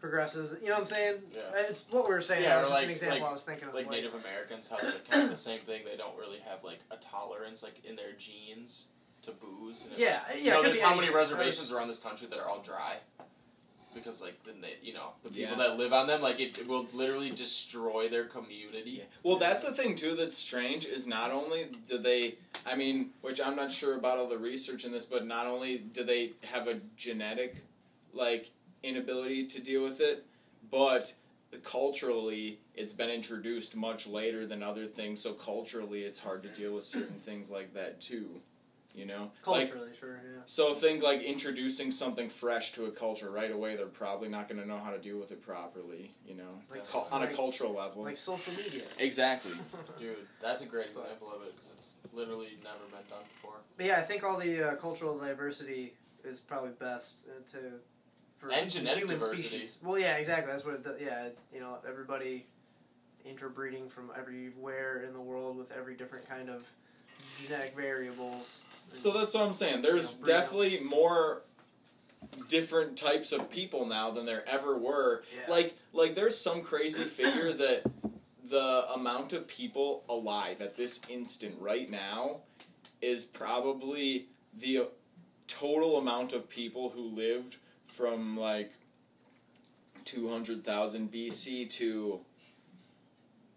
[0.00, 0.56] progresses.
[0.62, 1.16] You know what I'm saying?
[1.34, 1.40] Yeah.
[1.68, 2.44] It's what we were saying.
[2.44, 3.74] Yeah, that was just like- an example like- I was thinking of.
[3.74, 5.82] like Native Americans have like kind of the same thing.
[5.84, 8.90] They don't really have like a tolerance like in their genes
[9.22, 9.86] to booze.
[9.86, 12.48] And Yeah, like, yeah, You know, there's how many reservations around this country that are
[12.48, 12.94] all dry.
[13.94, 14.52] Because like the
[14.82, 15.54] you know the people Yeah.
[15.56, 18.90] that live on them like it, it will literally destroy their community.
[18.90, 19.04] Yeah.
[19.22, 22.34] Well, that's the thing too that's strange is not only do they,
[22.66, 25.78] I mean, which I'm not sure about all the research in this, but not only
[25.78, 27.56] do they have a genetic,
[28.12, 28.50] like,
[28.82, 30.24] inability to deal with it,
[30.70, 31.14] but
[31.62, 35.20] culturally it's been introduced much later than other things.
[35.20, 38.28] So culturally, it's hard to deal with certain things like that too.
[38.94, 40.20] You know, like culturally, sure.
[40.22, 40.42] Yeah.
[40.46, 43.74] so think like introducing something fresh to a culture right away.
[43.74, 46.12] They're probably not going to know how to deal with it properly.
[46.28, 48.04] You know, Like Cul- on a cultural level.
[48.04, 48.84] Like social media.
[49.00, 49.50] exactly.
[49.98, 53.56] Dude, that's a great example of it because it's literally never been done before.
[53.76, 57.58] But yeah, I think all the uh, cultural diversity is probably best uh, to
[58.38, 59.42] for And genetic human diversity.
[59.42, 59.78] species.
[59.82, 60.52] Well, yeah, exactly.
[60.52, 60.74] That's what.
[60.76, 62.46] It, do- yeah, you know, everybody
[63.24, 66.64] interbreeding from everywhere in the world with every different kind of
[67.42, 68.66] genetic variables.
[68.92, 69.82] So that's what I'm saying.
[69.82, 71.42] There's You know, definitely more
[72.48, 75.24] different types of people now than there ever were.
[75.34, 75.50] Yeah.
[75.50, 77.82] Like like there's some crazy figure that
[78.48, 82.40] the amount of people alive at this instant right now
[83.00, 84.26] is probably
[84.60, 84.86] the
[85.46, 88.72] total amount of people who lived from like
[90.04, 92.20] 200,000 BC to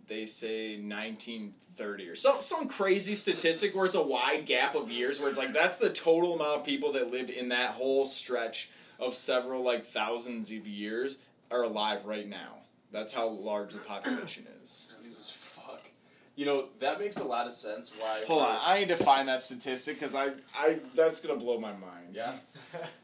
[0.07, 5.19] they say 1930 or some some crazy statistic where it's a wide gap of years
[5.19, 8.71] where it's like that's the total amount of people that lived in that whole stretch
[8.99, 12.55] of several like thousands of years are alive right now.
[12.91, 14.96] That's how large the population is.
[16.37, 16.45] Jesus fuck.
[16.45, 17.93] You know that makes a lot of sense.
[17.97, 18.23] Why?
[18.27, 21.73] Hold on, I need to find that statistic because I, I that's gonna blow my
[21.73, 22.13] mind.
[22.13, 22.33] Yeah.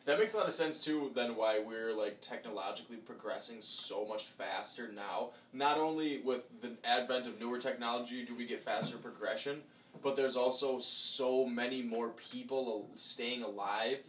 [0.05, 1.11] That makes a lot of sense too.
[1.15, 5.29] Then why we're like technologically progressing so much faster now.
[5.53, 9.61] Not only with the advent of newer technology do we get faster progression,
[10.01, 13.99] but there's also so many more people staying alive.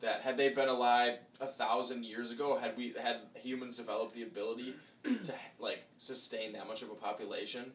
[0.00, 4.22] That had they been alive a thousand years ago, had we had humans developed the
[4.24, 7.72] ability to like sustain that much of a population,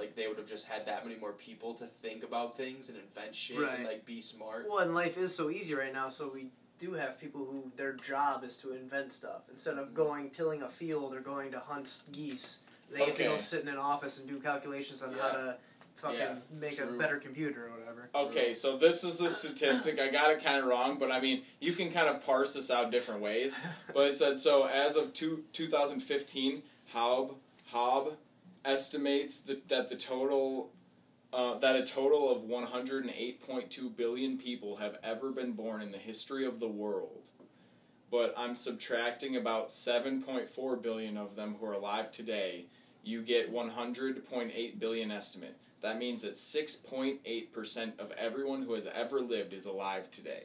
[0.00, 2.98] like they would have just had that many more people to think about things and
[2.98, 3.76] invent shit Right.
[3.76, 4.66] and like be smart.
[4.68, 6.46] Well, and life is so easy right now, so we
[6.80, 10.68] do have people who their job is to invent stuff instead of going tilling a
[10.68, 12.62] field or going to hunt geese.
[12.90, 15.56] They get to go sit in an office and do calculations on how to
[15.96, 18.08] fucking Yeah, make a better computer or whatever.
[18.14, 20.00] Okay, so this is the statistic.
[20.00, 22.70] I got it kind of wrong, but I mean, you can kind of parse this
[22.70, 23.56] out different ways.
[23.94, 26.62] But it said so as of two, 2015,
[26.94, 27.34] Haub
[27.72, 28.14] Haub
[28.64, 30.70] estimates that, that the total
[31.32, 36.44] uh, that a total of 108.2 billion people have ever been born in the history
[36.44, 37.22] of the world.
[38.10, 42.64] But I'm subtracting about 7.4 billion of them who are alive today.
[43.04, 45.56] You get 100.8 billion estimate.
[45.82, 50.42] That means that 6.8% of everyone who has ever lived is alive today.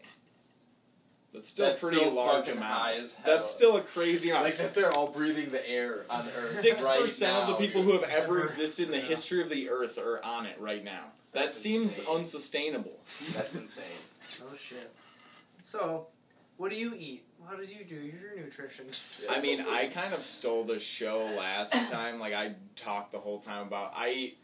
[1.36, 2.72] That's still That's a pretty still large fucking amount.
[2.74, 3.36] high as hell.
[3.36, 4.46] That's still a crazy amount.
[4.46, 6.22] Like that they're all breathing the air on Earth.
[6.22, 7.92] Six right percent of the people dude.
[7.92, 8.42] who have ever Ever.
[8.42, 9.04] existed in the Yeah.
[9.04, 11.12] history of the Earth are on it right now.
[11.34, 12.16] That seems insane.
[12.16, 12.98] unsustainable.
[13.34, 13.86] That's insane.
[14.44, 14.90] Oh shit.
[15.64, 16.08] So,
[16.58, 17.24] what do you eat?
[17.50, 18.86] How did you do your nutrition?
[19.30, 22.20] I mean, I kind of stole the show last time.
[22.20, 24.38] Like I talked the whole time about I eat.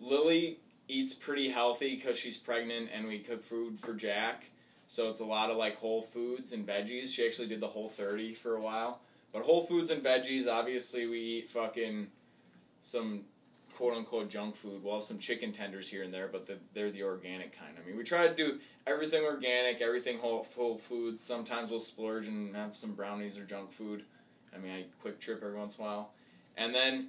[0.00, 0.58] Lily
[0.88, 4.44] eats pretty healthy because she's pregnant, and we cook food for Jack.
[4.92, 7.14] So it's a lot of like whole foods and veggies.
[7.14, 9.00] She actually did the whole thirty for a while,
[9.32, 10.46] but whole foods and veggies.
[10.46, 12.08] Obviously, we eat fucking
[12.82, 13.24] some
[13.74, 14.84] quote unquote junk food.
[14.84, 17.74] We'll have some chicken tenders here and there, but the, they're the organic kind.
[17.82, 21.22] I mean, we try to do everything organic, everything whole whole foods.
[21.22, 24.04] Sometimes we'll splurge and have some brownies or junk food.
[24.54, 26.12] I mean, I Kwik Trip every once in a while,
[26.58, 27.06] and then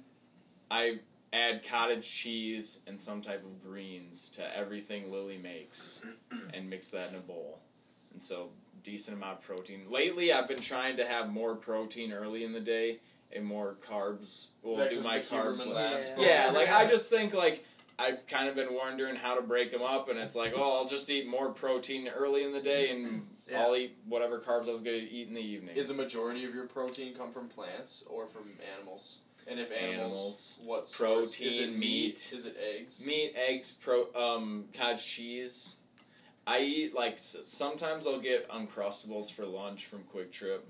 [0.70, 1.00] I
[1.34, 6.02] add cottage cheese and some type of greens to everything Lily makes,
[6.54, 7.60] and mix that in a bowl.
[8.14, 8.48] And so,
[8.82, 9.82] decent amount of protein.
[9.90, 13.00] Lately, I've been trying to have more protein early in the day
[13.34, 14.46] and more carbs.
[14.62, 15.66] We'll do my carbs.
[15.66, 16.46] Labs Yeah.
[16.46, 17.64] Yeah, like I just think like
[17.98, 20.88] I've kind of been wondering how to break them up, and it's like, oh, I'll
[20.88, 23.62] just eat more protein early in the day, and Yeah.
[23.62, 25.76] I'll eat whatever carbs I was going to eat in the evening.
[25.76, 28.44] Is the majority of your protein come from plants or from
[28.78, 29.20] animals?
[29.46, 30.58] And if animals, Animals.
[30.64, 31.38] what source?
[31.40, 32.06] Is it Protein, meat?
[32.06, 32.32] meat.
[32.34, 33.06] Is it eggs?
[33.06, 35.76] meat, eggs, pro, um, cottage cheese.
[36.46, 40.66] I eat like s- sometimes I'll get uncrustables for lunch from Kwik Trip.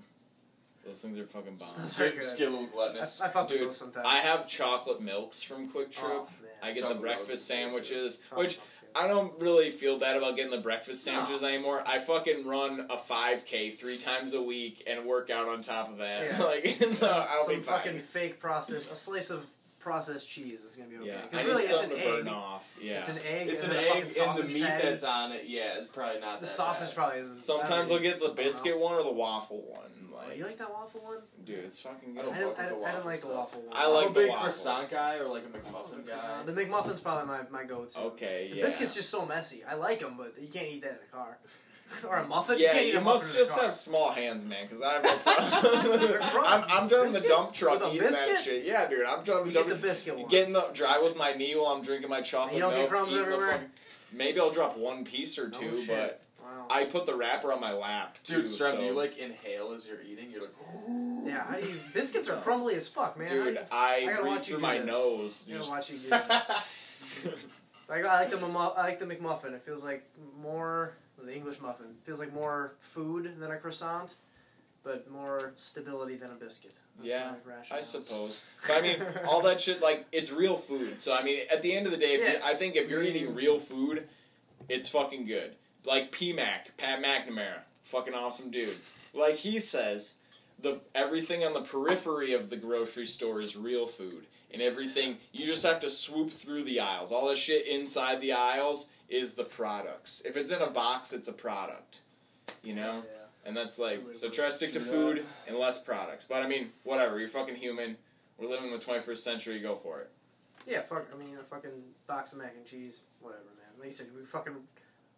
[0.87, 1.69] Those things are fucking bomb.
[1.79, 2.23] That's very Get, good.
[2.23, 3.01] just get a little I.
[3.23, 4.07] I fuck with those sometimes.
[4.07, 6.13] I have chocolate milks from Kwik oh, Trip.
[6.13, 6.29] Oh.
[6.63, 7.63] I get Chocolate the breakfast is good, too.
[7.63, 8.59] sandwiches, which.
[8.95, 11.13] I don't really feel bad about getting the breakfast No.
[11.13, 11.83] sandwiches anymore.
[11.87, 15.99] I fucking run a 5K three times a week and work out on top of
[15.99, 16.25] that.
[16.27, 16.43] Yeah.
[16.45, 17.79] like, so I'll some be fine.
[17.79, 19.45] fucking fake processed, a slice of
[19.85, 21.07] processed cheese is gonna be okay.
[21.09, 22.25] yeah, Because really, it's an to egg.
[22.25, 22.77] burn off.
[22.81, 22.99] Yeah.
[22.99, 23.49] It's an egg.
[23.49, 24.83] it's an a egg, and the meat patty.
[24.89, 26.97] that's on it, yeah, it's probably not The sausage bad.
[26.97, 27.37] probably isn't.
[27.39, 29.83] Sometimes I I'll get the biscuit one or the waffle one.
[30.11, 31.19] Oh, Like, you like that waffle one?
[31.45, 32.25] dude, it's fucking I good.
[32.25, 33.77] don't I didn't, fuck with I, the didn't- I didn't like the waffle one.
[33.77, 36.43] I I'm like a the big croissant guy or like a McMuffin Uh, guy.
[36.47, 37.99] the McMuffin's probably my, my go-to.
[38.01, 38.65] Okay, The yeah.
[38.65, 39.63] biscuit's just so messy.
[39.69, 41.37] I like them, but you can't eat that in a car.
[42.09, 42.57] or a muffin.
[42.59, 44.93] yeah, you, you a must muffin in a just have small hands, man, because I
[44.95, 45.17] have no
[46.19, 46.45] problem.
[46.47, 48.29] I'm, I'm driving the dump truck With eating biscuit?
[48.35, 48.65] that shit.
[48.65, 50.29] Yeah, dude, I'm driving You the get dump the biscuit one.
[50.29, 52.89] Get in the dry with my knee while I'm drinking my chocolate You don't get
[52.89, 53.53] crumbs everywhere?
[53.53, 53.69] fucking-
[54.17, 56.67] maybe I'll drop one piece or No two, but Wow.
[56.71, 58.37] I put the wrapper on my lap too.
[58.37, 58.83] Dude, Strem, so.
[58.83, 60.31] you like inhale as you're eating?
[60.31, 60.53] You're like,
[61.27, 61.75] yeah, how do you?
[61.95, 63.29] Biscuits are crumbly as fuck, man.
[63.29, 64.87] Dude, you- I, I gotta breathe watch you through do my this.
[64.87, 65.45] nose.
[65.49, 66.51] I You gotta watch you do this.
[67.91, 69.53] I, got- like the I like the McMuffin.
[69.55, 70.05] It feels like
[70.41, 71.87] more the English muffin.
[72.03, 74.17] Feels like more food than a croissant,
[74.83, 76.79] but more stability than a biscuit.
[76.97, 77.33] That's Yeah.
[77.73, 78.55] I suppose.
[78.67, 78.97] But I mean,
[79.29, 81.01] all that shit, like, it's real food.
[81.01, 83.03] So, I mean, at the end of the day, if you, I think if you're
[83.03, 84.07] eating real food,
[84.69, 85.53] it's fucking good.
[85.85, 88.75] Like PMac, Pat McNamara, fucking awesome dude.
[89.13, 90.17] Like he says,
[90.61, 94.25] the everything on the periphery of the grocery store is real food.
[94.53, 97.11] And everything, you just have to swoop through the aisles.
[97.11, 100.23] All the shit inside the aisles is the products.
[100.27, 102.01] If it's in a box, it's a product.
[102.63, 103.03] You know?
[103.05, 103.47] Yeah.
[103.47, 105.51] And that's like, Totally so try to stick to food that.
[105.51, 106.25] and less products.
[106.25, 107.19] But I mean, whatever.
[107.19, 107.97] You're fucking human.
[108.39, 109.61] We're living in the 21st century.
[109.61, 110.11] Go for it.
[110.67, 111.07] Yeah, fuck.
[111.15, 111.71] I mean, a fucking
[112.07, 113.79] box of mac and cheese, whatever, man.
[113.79, 114.55] Like you said, we fucking,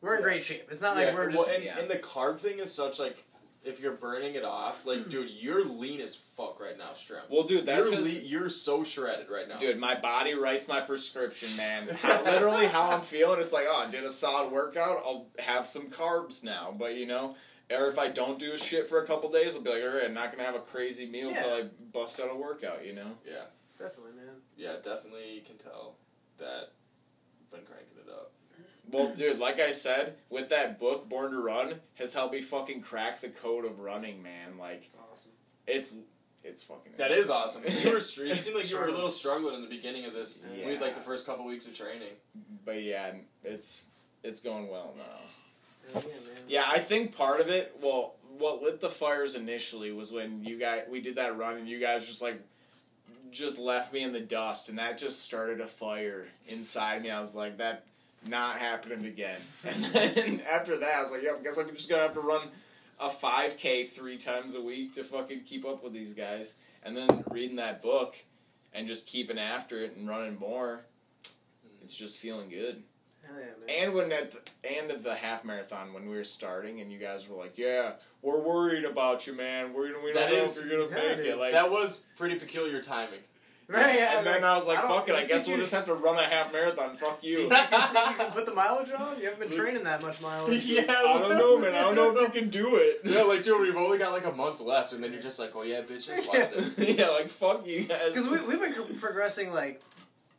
[0.01, 0.67] we're in great shape.
[0.71, 1.55] It's not like yeah, we're well, just.
[1.55, 1.79] and, yeah.
[1.79, 3.23] and the carb thing is such like,
[3.67, 5.11] if you're burning it off, like, hmm.
[5.11, 7.21] dude, you're lean as fuck right now, Strem.
[7.31, 9.59] Well, dude, that's you're, 'cause- le- you're so shredded right now.
[9.59, 11.89] Dude, my body writes my prescription, man.
[11.89, 14.99] How, literally, how I'm feeling, it's like, oh, I did a solid workout.
[15.05, 16.75] I'll have some carbs now.
[16.79, 17.35] But you know,
[17.71, 20.05] or if I don't do shit for a couple days, I'll be like, all right,
[20.05, 21.39] I'm not gonna have a crazy meal Yeah.
[21.39, 22.85] until I bust out a workout.
[22.87, 23.11] You know?
[23.27, 23.43] Yeah,
[23.79, 24.35] Definitely, man.
[24.57, 25.97] yeah, definitely can tell
[26.39, 26.71] that
[27.51, 27.96] been cranking it up.
[28.97, 32.81] Well, dude, like I said, with that book, Born to Run, has helped me fucking
[32.81, 34.57] crack the code of running, man.
[34.59, 35.33] Like, It's awesome.
[35.67, 35.97] it's
[36.45, 36.93] it's fucking.
[36.97, 37.65] That is awesome.
[37.85, 40.15] You were, str- it seemed like you were a little struggling in the beginning of
[40.15, 40.45] this.
[40.57, 40.67] Yeah.
[40.67, 42.13] We had like the first couple weeks of training.
[42.65, 43.13] But yeah,
[43.45, 43.83] it's
[44.23, 45.05] it's going well now.
[45.89, 46.05] Yeah, man.
[46.49, 50.57] Yeah, I think part of it, well, what lit the fires initially was when you
[50.59, 52.41] guys we did that run and you guys just like
[53.33, 57.11] just left me in the dust, and that just started a fire inside me.
[57.11, 57.85] I was like, that
[58.29, 59.39] not happening again.
[59.65, 62.21] And then after that, I was like, yeah, I guess I'm just gonna have to
[62.21, 62.49] run
[63.01, 66.57] a 5K three times a week to fucking keep up with these guys.
[66.85, 68.15] And then reading that book
[68.73, 70.81] and just keeping after it and running more,
[71.83, 72.83] it's just feeling good.
[73.27, 73.85] Hell yeah, man.
[73.87, 76.99] And when at the, end of the half marathon when we were starting and you
[76.99, 79.73] guys were like, "Yeah, we're worried about you, man.
[79.75, 81.27] We're we don't That know is- if you're gonna yeah, make dude.
[81.27, 83.19] it." Like, that was pretty peculiar timing.
[83.69, 85.17] Right, yeah, and then I was like, don't- "Fuck it.
[85.17, 86.95] I guess we'll just have to run a half marathon.
[86.95, 89.19] Fuck you." you can put the mileage on?
[89.19, 90.65] You haven't been training that much mileage.
[90.67, 91.75] yeah, I don't know, man.
[91.75, 93.01] I don't know if you can do it.
[93.05, 95.51] Yeah, like dude, we've only got like a month left, and then you're just like,
[95.57, 96.79] oh yeah, bitches, watch this.
[96.97, 98.11] yeah, like fuck you guys.
[98.13, 99.83] Because we, we've been progressing like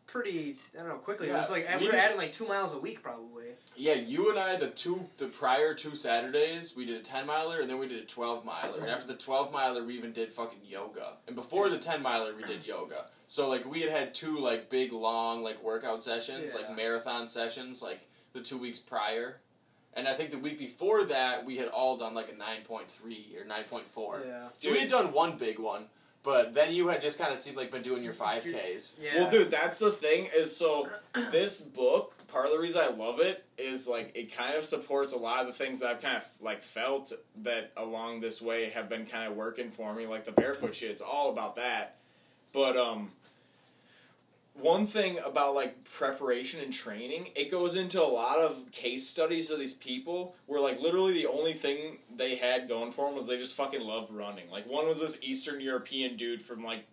[0.06, 1.28] pretty, I don't know, quickly.
[1.28, 3.46] It was like we we're did- adding like two miles a week probably.
[3.76, 7.60] Yeah, you and I, the two, the prior two Saturdays, we did a ten miler,
[7.60, 8.80] and then we did a twelve miler.
[8.80, 11.10] And after the twelve miler, we even did fucking yoga.
[11.28, 13.06] And before the ten miler, we did yoga.
[13.28, 16.68] So like we had had two like big long like workout sessions, Yeah.
[16.68, 18.00] like marathon sessions, like
[18.34, 19.38] the two weeks prior.
[19.94, 22.88] And I think the week before that, we had all done like a nine point
[22.90, 24.22] three or nine point four.
[24.26, 24.48] Yeah.
[24.60, 25.86] So we had done one big one,
[26.24, 28.98] but then you had just kind of seemed like been doing your five Ks.
[29.02, 29.22] Yeah.
[29.22, 30.28] Well, dude, that's the thing.
[30.36, 30.88] Is so
[31.32, 32.14] this book.
[32.28, 35.40] Part of the reason I love it is like it kind of supports a lot
[35.42, 37.14] of the things that I've kind of like felt
[37.44, 40.06] that along this way have been kind of working for me.
[40.06, 41.96] Like the barefoot shit, it's all about that.
[42.54, 43.10] But um,
[44.60, 49.52] one thing about like preparation and training, it goes into a lot of case studies
[49.52, 53.28] of these people where like literally the only thing they had going for them was
[53.28, 54.50] they just fucking loved running.
[54.50, 56.86] Like one was this Eastern European dude from like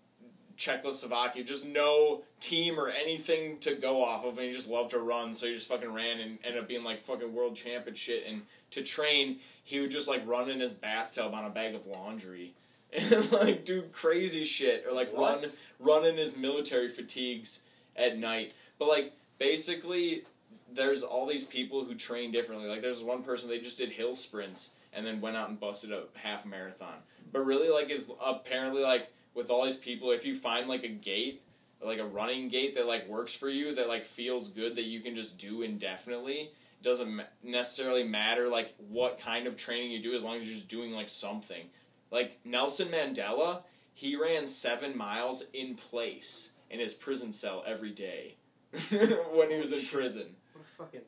[0.57, 4.99] Czechoslovakia, just no team or anything to go off of, and he just loved to
[4.99, 7.97] run, so he just fucking ran and ended up being like fucking world champ and
[7.97, 8.25] shit.
[8.29, 11.87] And to train, he would just like run in his bathtub on a bag of
[11.87, 12.53] laundry
[12.97, 15.43] and like do crazy shit or like What?
[15.43, 17.63] run run in his military fatigues
[17.97, 18.53] at night.
[18.79, 20.23] But like basically,
[20.73, 22.69] there's all these people who train differently.
[22.69, 25.93] Like there's one person they just did hill sprints and then went out and busted
[25.93, 26.97] a half marathon.
[27.33, 30.89] But really, like is apparently like with all these people, if you find like a
[30.89, 31.43] gait,
[31.83, 35.01] like a running gait that like works for you, that like feels good, that you
[35.01, 36.51] can just do indefinitely.
[36.81, 40.55] It doesn't necessarily matter like what kind of training you do, as long as you're
[40.55, 41.65] just doing like something.
[42.11, 43.63] Like Nelson Mandela,
[43.95, 48.35] he ran seven miles in place in his prison cell every day
[49.33, 51.01] when he was in prison What a fucking.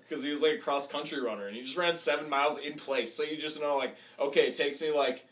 [0.00, 2.74] Because he was like a cross country runner and he just ran seven miles in
[2.74, 3.12] place.
[3.12, 5.26] So you just know like, okay, it takes me like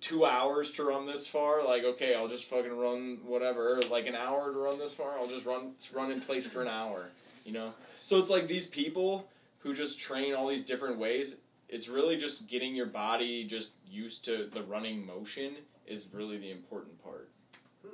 [0.00, 1.64] two hours to run this far.
[1.64, 3.80] Like, okay, I'll just fucking run whatever.
[3.90, 5.12] Like an hour to run this far.
[5.18, 7.10] I'll just run run in place for an hour.
[7.44, 7.72] You know.
[7.98, 9.28] So it's like these people
[9.60, 11.36] who just train all these different ways.
[11.68, 15.54] It's really just getting your body just used to the running motion
[15.86, 17.30] is really the important part.
[17.82, 17.88] Hmm.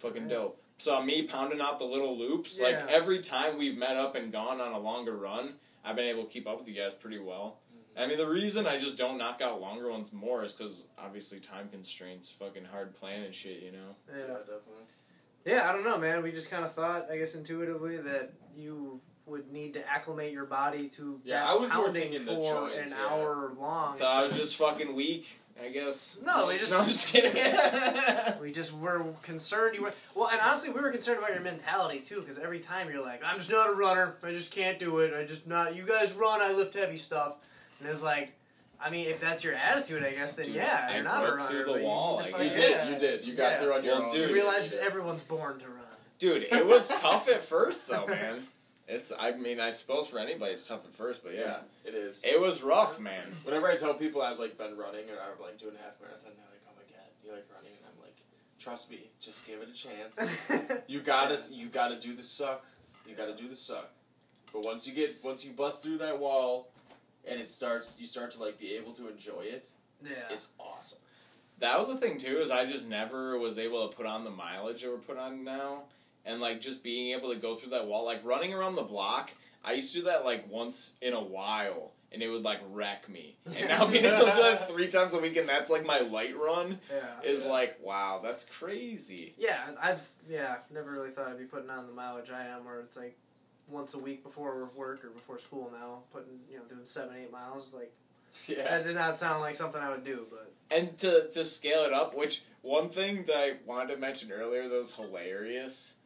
[0.00, 0.36] Fucking Yeah.
[0.36, 0.60] dope.
[0.78, 4.60] So me pounding out the little loops, like every time we've met up and gone
[4.60, 5.54] on a longer run,
[5.84, 7.58] I've been able to keep up with you guys pretty well.
[7.96, 11.38] I mean, the reason I just don't knock out longer ones more is because obviously
[11.38, 13.94] time constraints, fucking hard planning shit, you know.
[14.08, 14.26] yeah.
[14.38, 14.84] definitely.
[15.46, 16.22] Yeah, I don't know, man.
[16.22, 20.46] We just kind of thought, I guess, intuitively that you would need to acclimate your
[20.46, 23.08] body to Yeah, that I was more pounding for joints, an yeah.
[23.08, 23.96] hour long.
[23.96, 26.18] Thought I was just fucking weak, I guess.
[26.24, 27.40] No, we just- no, I'm just kidding.
[28.40, 32.00] We just were concerned you were well, and honestly, we were concerned about your mentality
[32.00, 34.14] too, because every time you're like, "I'm just not a runner.
[34.22, 35.14] I just can't do it.
[35.18, 35.74] I just not.
[35.76, 36.42] You guys run.
[36.42, 37.36] I lift heavy stuff."
[37.80, 38.32] And it's like,
[38.82, 41.26] I mean, if that's your attitude, I guess then Dude, yeah, I you're not a
[41.28, 41.50] broke runner.
[41.50, 42.88] through the but you wall, like, You did, yeah.
[42.90, 43.24] you did.
[43.24, 43.58] You got Yeah.
[43.60, 44.12] through on your Well, own.
[44.12, 45.74] dude, You realize that everyone's born to run.
[46.18, 48.46] Dude, it was tough at first though, man.
[48.86, 51.40] It's I mean, I suppose for anybody it's tough at first, but yeah.
[51.84, 52.24] yeah, it is.
[52.24, 53.24] It was rough, man.
[53.44, 56.32] Whenever I tell people I've like been running or I'm like doing a half marathon,
[56.36, 58.14] they're like, "Oh my god, you like running?" And I'm like,
[58.58, 60.82] "Trust me, just give it a chance.
[60.86, 62.64] You gotta, you gotta do the suck.
[63.08, 63.90] You gotta do the suck.
[64.52, 66.68] But once you get, once you bust through that wall,
[67.26, 69.70] and it starts, you start to like be able to enjoy it.
[70.02, 70.10] yeah.
[70.30, 70.98] It's awesome.
[71.60, 74.30] That was the thing too, is I just never was able to put on the
[74.30, 75.82] mileage that we're put on now.
[76.26, 79.30] And like just being able to go through that wall, like running around the block,
[79.64, 83.08] I used to do that like once in a while and it would like wreck
[83.08, 83.36] me.
[83.58, 86.00] And now being able to do that three times a week and that's like my
[86.00, 87.28] light run yeah.
[87.28, 89.34] is like, wow, that's crazy.
[89.36, 92.80] Yeah, I've yeah never really thought I'd be putting on the mileage I am, where
[92.80, 93.18] it's like
[93.70, 97.32] once a week before work or before school now, putting you know doing seven eight
[97.32, 97.74] miles.
[97.74, 97.92] Like
[98.48, 98.64] Yeah.
[98.64, 101.92] that did not sound like something I would do, but And to to scale it
[101.92, 105.96] up, which one thing that I wanted to mention earlier that was hilarious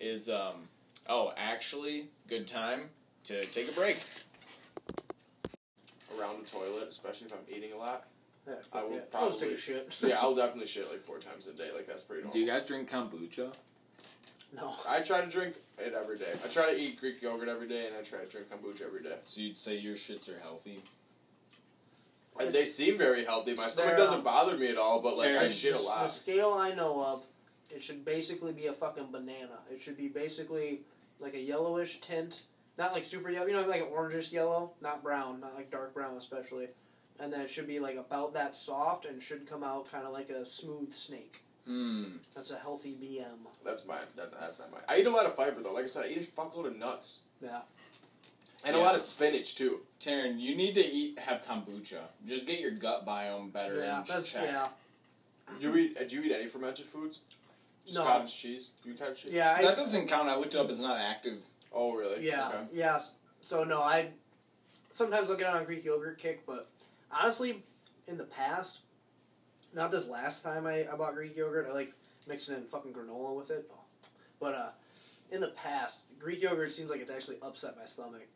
[0.00, 0.68] is um
[1.08, 2.82] oh actually good time
[3.24, 4.02] to take a break.
[6.18, 8.04] Around the toilet, especially if I'm eating a lot.
[8.46, 9.00] Yeah, I will yeah.
[9.14, 9.98] I'll just take probably- a shit.
[10.02, 11.68] Yeah, I'll definitely shit like four times a day.
[11.74, 12.34] Like that's pretty normal.
[12.34, 13.54] Do you guys drink kombucha?
[14.54, 14.72] No.
[14.88, 16.32] I try to drink it every day.
[16.44, 19.02] I try to eat Greek yogurt every day, and I try to drink kombucha every
[19.02, 19.16] day.
[19.24, 20.78] So you'd say your shits are healthy?
[22.38, 23.54] And they seem very healthy.
[23.54, 26.02] My stomach They're, doesn't um, bother me at all, but like I shit a lot.
[26.02, 27.24] The scale I know of,
[27.76, 29.58] it should basically be a fucking banana.
[29.70, 30.80] It should be basically
[31.20, 32.42] like a yellowish tint,
[32.78, 33.46] not like super yellow.
[33.46, 36.68] You know, like an orangish yellow, not brown, not like dark brown especially.
[37.20, 40.12] And then it should be like about that soft and should come out kind of
[40.14, 41.42] like a smooth snake.
[41.66, 42.04] Hmm.
[42.34, 43.38] That's a healthy BM.
[43.64, 43.98] That's mine.
[44.16, 44.82] That, that's not mine.
[44.88, 45.72] I eat a lot of fiber though.
[45.74, 47.60] Like I said, I eat a fuckload of nuts Yeah.
[48.64, 49.80] and a lot of spinach too.
[50.00, 52.00] Taryn, you need to eat have kombucha.
[52.26, 53.80] Just get your gut biome better.
[53.80, 54.44] Yeah, and that's check.
[54.46, 54.68] yeah.
[55.60, 56.08] Do you eat?
[56.08, 57.20] Do you eat any fermented foods?
[57.86, 58.04] Just No.
[58.04, 58.70] cottage cheese.
[58.84, 59.32] You eat cottage cheese?
[59.32, 60.28] Yeah, I, That doesn't count.
[60.28, 60.68] I looked it up.
[60.68, 61.38] It's not active.
[61.72, 62.26] Oh really?
[62.26, 62.58] Yeah, Okay.
[62.72, 62.98] yeah.
[63.42, 64.10] So no, I
[64.90, 66.68] sometimes I'll get on a Greek yogurt kick, but
[67.12, 67.62] honestly,
[68.08, 68.80] in the past,
[69.74, 71.92] not this last time I, I bought Greek yogurt, I like
[72.28, 73.68] mixing in fucking granola with it.
[73.72, 73.78] Oh.
[74.40, 74.70] But uh,
[75.30, 78.26] in the past, Greek yogurt seems like it's actually upset my stomach.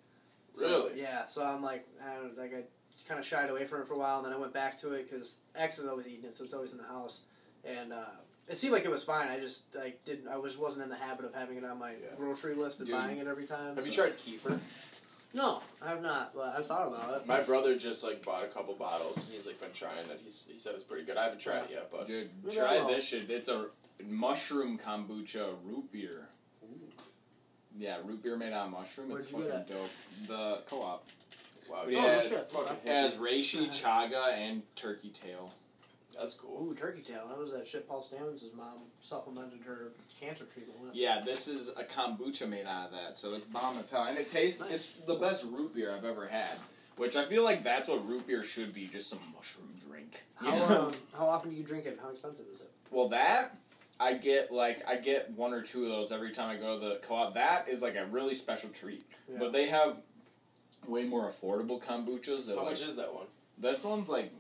[0.53, 1.01] So, Really?
[1.01, 1.27] Yeah.
[1.27, 2.65] So I'm like, I don't know, like I
[3.09, 4.93] kind of shied away from it for a while, and then I went back to
[4.93, 7.23] it because X is always eating it, so it's always in the house,
[7.65, 7.93] and.
[7.93, 8.05] uh
[8.51, 9.29] it seemed like it was fine.
[9.29, 10.29] I just like didn't.
[10.29, 12.17] I was wasn't in the habit of having it on my Yeah.
[12.17, 13.77] grocery list and Dude, buying it every time.
[13.77, 14.59] Have you so- tried kefir?
[15.35, 17.27] no, I have not, but I've thought about it.
[17.27, 20.21] My brother just like bought a couple bottles and he's like been trying it.
[20.25, 21.17] He's, he said it's pretty good.
[21.17, 23.31] I haven't tried it yet, but Dude, Maybe try I this shit.
[23.31, 23.67] It's a
[24.09, 26.27] mushroom kombucha root beer.
[27.77, 29.09] Yeah, root beer made out of mushroom.
[29.11, 29.91] Where'd it's you fucking get dope.
[30.27, 31.05] The co-op.
[31.69, 32.47] Oh, wow, But yeah, yeah, no shit.
[32.53, 33.21] fucking It has hippie.
[33.41, 35.53] reishi, chaga, and turkey tail.
[36.19, 36.69] That's cool.
[36.69, 37.27] Ooh, turkey tail.
[37.29, 40.95] That was that shit Paul Stamets' mom supplemented her cancer treatment with.
[40.95, 44.19] Yeah, this is a kombucha made out of that, so it's bomb as hell, and
[44.19, 44.61] it tastes.
[44.61, 44.73] Nice.
[44.73, 46.57] It's the best root beer I've ever had.
[46.97, 50.23] Which I feel like that's what root beer should be, just some mushroom drink.
[50.35, 51.99] How, um, how often do you drink it?
[52.03, 52.71] How expensive is it?
[52.91, 53.57] Well, that
[53.99, 56.85] I get like I get one or two of those every time I go to
[56.85, 57.35] the co-op.
[57.35, 59.05] That is like a really special treat.
[59.31, 59.37] Yeah.
[59.39, 59.99] But they have
[60.87, 62.47] way more affordable kombuchas.
[62.47, 63.27] That How like much is that one?
[63.59, 64.33] this one's like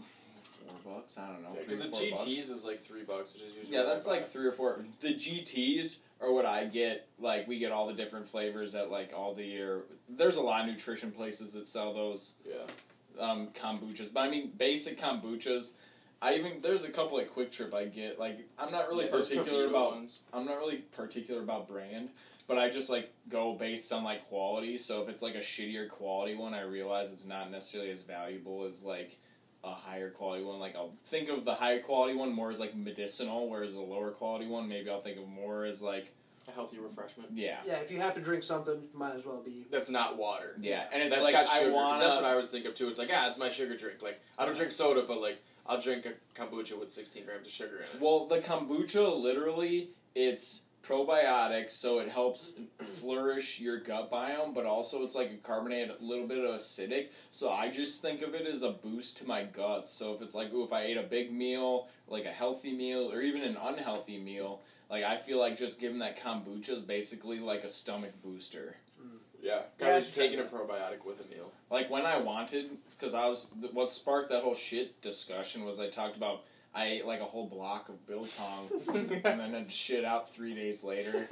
[0.70, 1.18] four bucks.
[1.18, 1.56] I don't know.
[1.58, 2.28] Because three, the GTs bucks.
[2.50, 4.84] is like three bucks, which is usually Yeah, that's like three or four.
[5.00, 7.06] The GTs are what I get.
[7.18, 9.82] Like we get all the different flavors at like all the year.
[10.08, 13.22] There's a lot of nutrition places that sell those yeah.
[13.22, 14.12] um, kombuchas.
[14.12, 15.74] But I mean, basic kombuchas.
[16.22, 18.18] I even there's a couple at Kwik Trip I get.
[18.18, 19.92] Like I'm not really Yeah, particular about.
[19.92, 20.22] ones.
[20.32, 22.10] I'm not really particular about brand,
[22.46, 24.76] but I just like go based on like quality.
[24.76, 28.64] So if it's like a shittier quality one, I realize it's not necessarily as valuable
[28.64, 29.16] as like
[29.62, 30.58] a higher quality one.
[30.58, 34.10] Like I'll think of the higher quality one more as like medicinal, whereas the lower
[34.10, 36.10] quality one maybe I'll think of more as like
[36.48, 37.30] A healthy refreshment.
[37.34, 39.66] yeah, Yeah, if you have to drink something, might as well be.
[39.70, 40.54] That's not water.
[40.58, 40.84] yeah.
[40.92, 42.88] And it's That's like got I want That's what I always think of too.
[42.88, 44.02] It's like, ah, it's my sugar drink.
[44.02, 47.52] Like I don't drink soda, but like I'll drink a kombucha with 16 grams of
[47.52, 48.00] sugar in it.
[48.00, 55.02] Well, the kombucha literally it's probiotic, so it helps flourish your gut biome, but also
[55.02, 57.10] it's like a carbonated, a little bit of acidic.
[57.30, 59.90] So I just think of it as a boost to my guts.
[59.90, 63.12] So if it's like, ooh, if I ate a big meal, like a healthy meal,
[63.12, 67.38] or even an unhealthy meal, like I feel like just giving that kombucha is basically
[67.38, 68.76] like a stomach booster.
[69.00, 69.16] Hmm.
[69.42, 71.50] Yeah, Yeah, I kind of should taking a probiotic with a meal.
[71.70, 75.88] Like when I wanted, because I was what sparked that whole shit discussion was I
[75.88, 76.42] talked about
[76.74, 80.84] I ate like a whole block of biltong and then had shit out three days
[80.84, 81.26] later.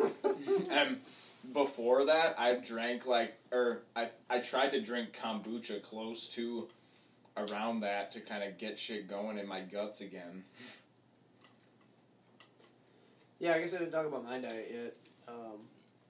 [0.70, 0.99] and
[1.53, 6.66] before that, I drank like, or I I tried to drink kombucha close to
[7.36, 10.45] around that to kind of get shit going in my guts again.
[13.39, 14.97] Yeah, I guess I didn't talk about my diet yet.
[15.28, 15.59] Um,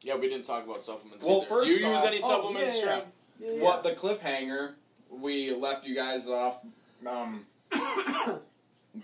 [0.03, 1.27] Yeah, we didn't talk about supplements.
[1.27, 1.49] Well, either.
[1.49, 3.01] first do you use off- any oh, supplements, yeah, yeah.
[3.41, 3.63] Yeah, yeah.
[3.63, 4.73] What the cliffhanger?
[5.11, 6.65] We left you guys off
[7.07, 7.45] um,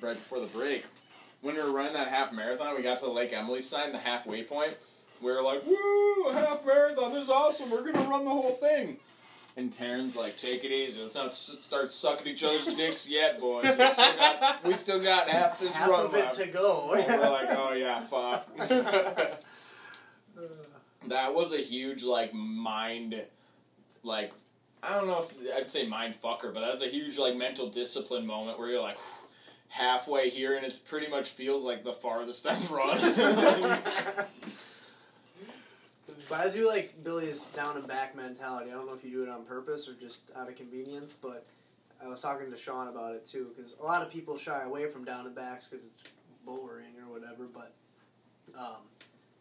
[0.03, 0.87] right before the break.
[1.43, 3.99] When we were running that half marathon, we got to the Lake Emily sign, the
[3.99, 4.77] halfway point.
[5.23, 7.13] We were like, "Woo, a half marathon!
[7.13, 7.71] This is awesome!
[7.71, 8.97] We're gonna run the whole thing."
[9.57, 11.03] And Taryn's like, "Take it easy.
[11.03, 13.65] Let's not s- start sucking each other's dicks yet, boys.
[13.65, 16.93] We still got, we still got half this Half run of it left." to go.
[16.95, 18.49] And we're like, "Oh yeah, fuck."
[21.07, 23.23] that was a huge like mind
[24.03, 24.33] like
[24.83, 28.27] I don't know if I'd say mind fucker, but that's a huge like mental discipline
[28.27, 28.99] moment where you're like
[29.75, 32.97] halfway here and it pretty much feels like the farthest I've run.
[36.29, 38.71] But I do like Billy's down and back mentality.
[38.71, 41.45] I don't know if you do it on purpose or just out of convenience, but
[42.03, 44.89] I was talking to Sean about it too because a lot of people shy away
[44.91, 46.13] from down and backs because it's
[46.47, 47.49] boring or whatever.
[47.53, 47.73] But
[48.57, 48.77] um,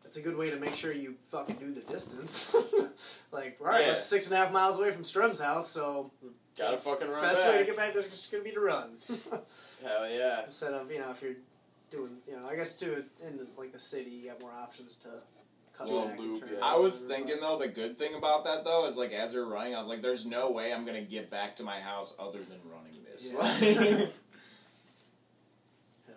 [0.03, 2.55] it's a good way to make sure you fucking do the distance.
[3.31, 3.89] like, all right, Yeah.
[3.89, 6.11] we're six and a half miles away from Strum's house, so
[6.57, 7.51] Gotta fucking run Best back.
[7.51, 8.91] way to get back there's just gonna be to run.
[9.09, 10.45] Hell yeah.
[10.45, 11.35] Instead of you know if you're
[11.89, 14.97] doing you know I guess too in the, like the city you got more options
[14.97, 15.09] to
[15.75, 16.19] cut Little back.
[16.19, 16.59] and loop, turn yeah.
[16.61, 19.45] I was thinking though, the good thing about that though is like as we are
[19.45, 22.39] running, I was like, "There's no way I'm gonna get back to my house other
[22.39, 23.95] than running this." Yeah.
[26.05, 26.15] Hell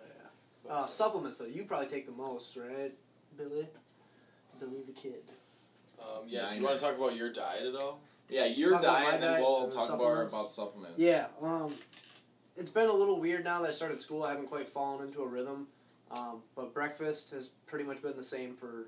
[0.65, 0.71] yeah.
[0.71, 2.91] Uh, supplements though, you probably take the most, right,
[3.37, 3.67] Billy?
[4.59, 5.23] Billy the kid.
[5.99, 7.99] Um, yeah, do you want to talk about your diet at all?
[8.29, 10.97] Yeah, your Talk about diet, and then diet we'll talk more about supplements.
[10.97, 11.73] Yeah, um,
[12.55, 14.23] it's been a little weird now that I started school.
[14.23, 15.67] I haven't quite fallen into a rhythm.
[16.11, 18.87] Um, but breakfast has pretty much been the same for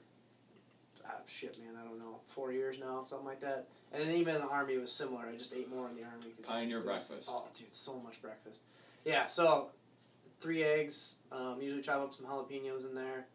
[1.06, 1.76] ah, shit, man.
[1.80, 3.68] I don't know, four years now, something like that.
[3.92, 5.26] And then even in the army, it was similar.
[5.26, 6.34] I just ate more in the army.
[6.44, 7.30] Pioneer breakfast.
[7.30, 8.62] Oh, dude, so much breakfast.
[9.04, 9.68] Yeah, so
[10.40, 11.16] three eggs.
[11.32, 13.26] Um, usually chop up some jalapenos in there.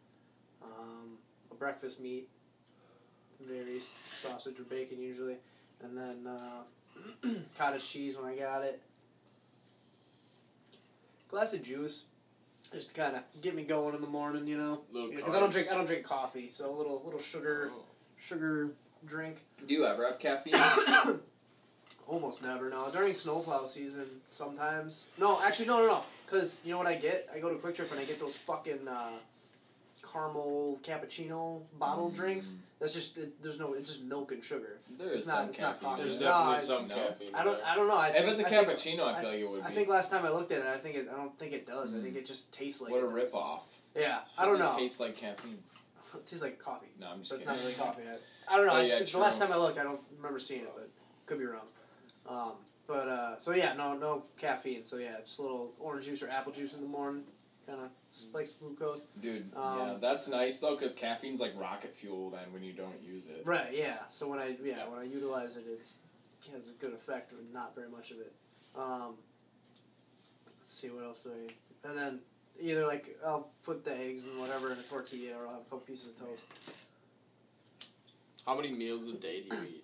[0.63, 1.17] Um,
[1.51, 2.27] a breakfast meat,
[3.39, 5.37] varies sausage or bacon usually,
[5.85, 8.81] and then uh, cottage cheese when I got it.
[11.29, 12.05] Glass of juice,
[12.71, 14.79] just to kind of get me going in the morning, you know.
[15.09, 17.83] Because I don't drink, I don't drink coffee, so a little little sugar Oh.
[18.17, 18.69] sugar
[19.07, 19.37] drink.
[19.67, 20.53] Do you ever have caffeine?
[22.07, 22.69] Almost never.
[22.69, 25.09] No, during snowplow season, sometimes.
[25.19, 26.01] No, actually, no, no, no.
[26.25, 27.27] Because you know what I get?
[27.35, 29.11] I go to Kwik Trip and I get those fucking uh,
[30.19, 32.15] caramel cappuccino bottle Mm.
[32.15, 32.55] drinks.
[32.79, 33.73] That's just it, there's no.
[33.73, 34.79] It's just milk and sugar.
[34.97, 35.89] There is It's not- some it's caffeine.
[35.89, 36.01] coffee.
[36.03, 36.95] There's No, definitely I- some no.
[36.95, 37.35] caffeine.
[37.35, 37.63] I don't.
[37.63, 37.95] I don't know.
[37.97, 38.67] I if think, it's a I think-
[38.99, 39.75] cappuccino, I feel like it would be I be.
[39.75, 41.07] think last time I looked at it, I think it.
[41.11, 41.95] I don't think it does.
[41.95, 42.91] I think it just tastes like.
[42.91, 43.67] what a it rip off.
[43.95, 44.71] Yeah, I don't know.
[44.75, 45.61] It tastes like caffeine.
[46.13, 46.87] It tastes like coffee.
[46.99, 47.57] No, I'm just So it's kidding.
[47.57, 48.03] not really coffee.
[48.47, 48.73] I, I don't know.
[48.73, 50.87] Oh, I, the last time I looked, I don't remember seeing it, but
[51.25, 51.67] could be wrong.
[52.29, 52.53] Um,
[52.87, 54.85] but uh, so yeah, no, no caffeine.
[54.85, 57.23] So yeah, just a little orange juice or apple juice in the morning,
[57.65, 59.03] kind of spikes glucose.
[59.21, 63.01] Dude, Um, yeah, that's nice though, because caffeine's like rocket fuel then when you don't
[63.03, 63.41] use it.
[63.45, 63.69] Right.
[63.73, 63.97] Yeah.
[64.11, 65.97] So when I yeah when I utilize it, it's,
[66.47, 68.33] it has a good effect, but not very much of it.
[68.77, 69.15] Um,
[70.57, 71.89] let's see what else do I.
[71.89, 72.19] And then
[72.61, 75.63] either like I'll put the eggs and whatever in a tortilla, or I'll have a
[75.65, 76.45] couple pieces of toast.
[78.45, 79.83] How many meals a day do you eat?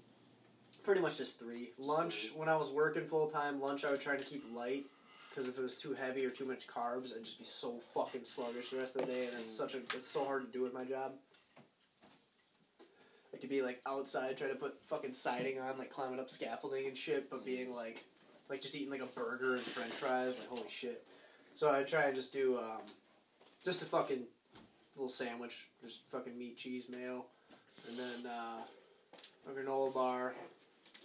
[0.84, 1.71] Pretty much just three.
[1.77, 4.86] Lunch, when I was working full time, lunch I would try to keep light
[5.32, 8.25] because if it was too heavy or too much carbs, I'd just be so fucking
[8.25, 10.65] sluggish the rest of the day, and it's such a it's so hard to do
[10.65, 11.13] at my job.
[13.32, 16.86] Like to be like outside trying to put fucking siding on, like climbing up scaffolding
[16.86, 18.03] and shit, but being like
[18.49, 21.03] like just eating like a burger and French fries, like holy shit.
[21.53, 22.82] So I try and just do um,
[23.63, 24.23] just a fucking
[24.97, 27.25] little sandwich, just fucking meat, cheese, mayo,
[27.88, 30.34] and then uh, a granola bar,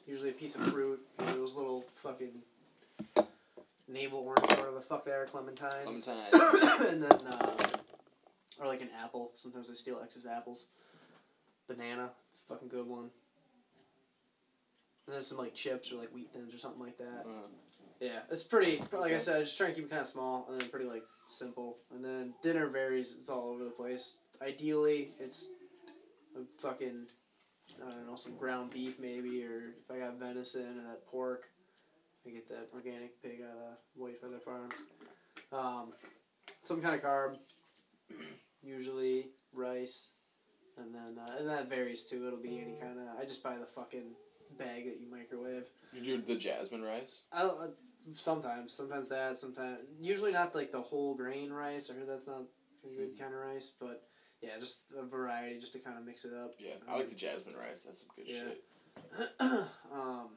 [0.09, 2.33] usually a piece of fruit, those little fucking
[3.89, 5.85] navel orange, whatever the fuck they are, clementines.
[5.85, 6.87] Clementine.
[6.93, 7.57] and then, uh,
[8.61, 9.31] or like an apple.
[9.35, 10.69] Sometimes I steal X's apples.
[11.69, 13.11] Banana, it's a fucking good one.
[15.07, 17.25] And then some like chips or like wheat thins or something like that.
[17.27, 17.49] Uh,
[18.01, 18.81] Yeah, it's pretty.
[18.93, 20.87] Like I said, I just try and keep it kind of small and then pretty
[20.87, 21.77] like simple.
[21.95, 23.17] And then dinner varies.
[23.19, 24.17] It's all over the place.
[24.43, 25.51] Ideally, it's
[26.37, 27.07] a fucking
[27.85, 31.45] I don't know some ground beef maybe, or if I got venison and that pork,
[32.27, 34.75] I get that organic pig out of White Feather Farms.
[35.53, 35.93] Um,
[36.63, 37.37] some kind of carb,
[38.63, 40.13] usually rice,
[40.77, 42.27] and then uh, and that varies too.
[42.27, 43.19] It'll be any kind of.
[43.21, 44.15] I just buy the fucking
[44.59, 45.65] bag that you microwave.
[45.93, 47.25] you do the jasmine rice?
[47.33, 47.69] I, I
[48.13, 51.91] sometimes, sometimes that, sometimes usually not like the whole grain rice.
[51.91, 52.43] I heard that's not
[52.85, 54.03] a good kind of rice, but
[54.41, 56.55] yeah, just a variety just to kind of mix it up.
[56.59, 57.85] Yeah, I like the jasmine rice.
[57.85, 58.41] That's some good Yeah.
[58.41, 58.63] shit.
[59.93, 60.31] um,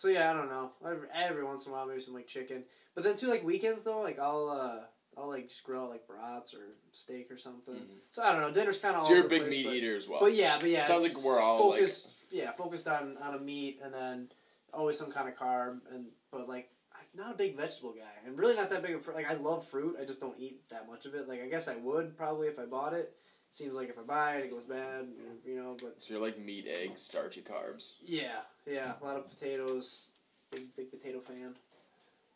[0.00, 0.70] so yeah, I don't know.
[0.82, 3.82] Every, every once in a while, maybe some like chicken, but then too like weekends
[3.84, 6.60] though, like I'll uh, I'll like just grill like brats or
[6.92, 7.74] steak or something.
[7.74, 7.98] Mhm.
[8.10, 8.50] So I don't know.
[8.50, 10.20] Dinner's kind of So you're a big meat eater as well.
[10.20, 12.12] But yeah, but yeah, Sounds like we're all, like- focused.
[12.32, 14.28] yeah, focused on on a meat and then
[14.72, 18.38] always some kind of carb and but like I'm not a big vegetable guy and
[18.38, 19.98] really not that big of like I love fruit.
[20.00, 21.28] I just don't eat that much of it.
[21.28, 23.12] Like I guess I would probably if I bought it.
[23.52, 25.08] Seems like if I buy it, it goes bad.
[25.44, 27.94] You know, but So you're like meat, eggs, starchy carbs.
[28.00, 30.06] yeah, yeah, a lot of potatoes.
[30.50, 31.54] Big big potato fan.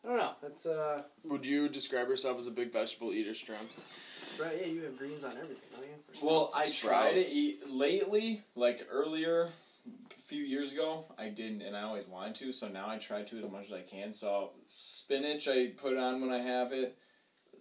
[0.03, 0.31] I don't know.
[0.41, 3.57] That's uh Would you describe yourself as a big vegetable eater, Strom?
[4.39, 4.57] right.
[4.59, 6.27] Yeah, you have greens on everything, don't you?
[6.27, 6.51] Or Well.
[6.55, 9.49] I try to eat lately, like earlier,
[10.11, 12.51] a few years ago, I didn't, and I always wanted to.
[12.51, 14.13] So now I try to as much as I can.
[14.13, 16.97] So spinach, I put on when I have it.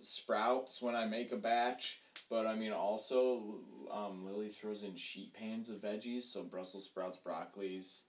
[0.01, 3.61] Sprouts when I make a batch, but I mean also,
[3.91, 8.03] um, Lily throws in sheet pans of veggies, so Brussels sprouts, broccolis,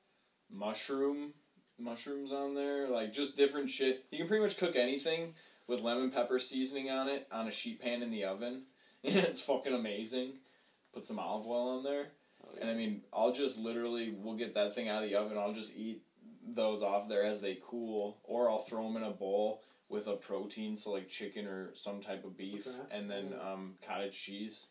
[0.52, 1.34] mushroom,
[1.78, 4.06] mushrooms on there, like just different shit.
[4.12, 5.34] You can pretty much cook anything
[5.68, 8.64] with lemon pepper seasoning on it on a sheet pan in the oven.
[9.04, 10.34] And it's fucking amazing.
[10.94, 12.08] Put some olive oil on there.
[12.44, 15.38] Oh, And I mean, I'll just literally, we'll get that thing out of the oven.
[15.38, 16.02] I'll just eat
[16.48, 20.16] those off there as they cool, or I'll throw them in a bowl with a
[20.16, 22.78] protein, so like chicken or some type of beef, Okay.
[22.98, 24.68] and then um, cottage cheese.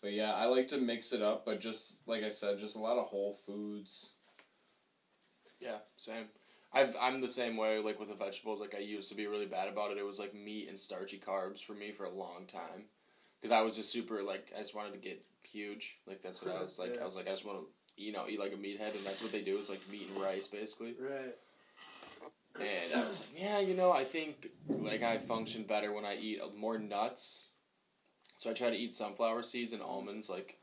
[0.00, 2.80] But yeah, I like to mix it up, but just like I said, just a
[2.80, 4.14] lot of whole foods.
[5.62, 6.24] Yeah, same.
[6.72, 7.78] I've I'm the same way.
[7.78, 9.98] Like with the vegetables, like I used to be really bad about it.
[9.98, 12.84] It was like meat and starchy carbs for me for a long time,
[13.40, 15.98] because I was just super like I just wanted to get huge.
[16.06, 16.94] Like that's what I was like.
[16.94, 17.02] Yeah.
[17.02, 19.22] I was like I just want to you know eat like a meathead, and that's
[19.22, 20.94] what they do is like meat and rice basically.
[20.98, 21.34] Right.
[22.60, 26.16] And I was like, yeah, you know, I think like I function better when I
[26.16, 27.50] eat uh, more nuts.
[28.36, 30.58] So I try to eat sunflower seeds and almonds like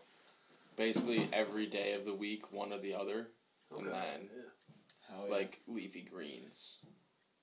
[0.75, 3.27] basically every day of the week, one or the other,
[3.77, 4.48] and then Yeah.
[5.19, 5.35] Hell yeah.
[5.35, 6.85] like leafy greens.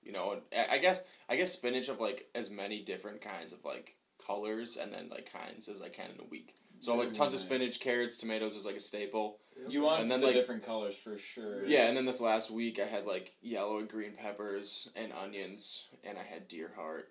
[0.03, 3.63] You know, I I guess I guess spinach of like as many different kinds of
[3.65, 6.55] like colors and then like kinds as I can in a week.
[6.79, 9.39] So like tons of spinach, carrots, tomatoes is like a staple.
[9.67, 11.65] you want and then, the like- different colors for sure.
[11.65, 15.89] Yeah, and then this last week I had like yellow and green peppers and onions,
[16.03, 17.09] and I had deer heart.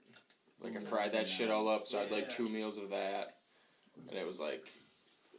[0.60, 3.34] Like I fried that shit all up, so I had like two meals of that,
[4.08, 4.68] and it was like,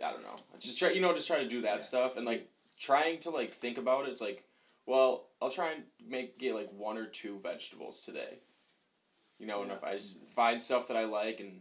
[0.04, 1.80] I don't know, I just try, you know, just try to do that Yeah.
[1.82, 2.48] stuff and like
[2.80, 4.12] trying to like think about it.
[4.12, 4.44] It's like,
[4.88, 8.40] well, I'll try and make get like one or two vegetables today.
[9.38, 11.60] You know, and if I just find stuff that I like and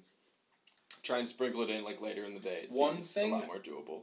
[1.02, 3.36] try and sprinkle it in like later in the day, it One seems thing- a
[3.36, 4.02] lot more doable.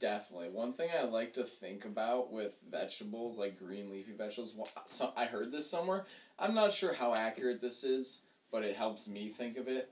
[0.00, 0.48] Definitely.
[0.48, 5.12] One thing I like to think about with vegetables, like green leafy vegetables, well, so
[5.16, 6.04] I heard this somewhere.
[6.36, 9.88] I'm not sure how accurate this is, but it helps me think of it.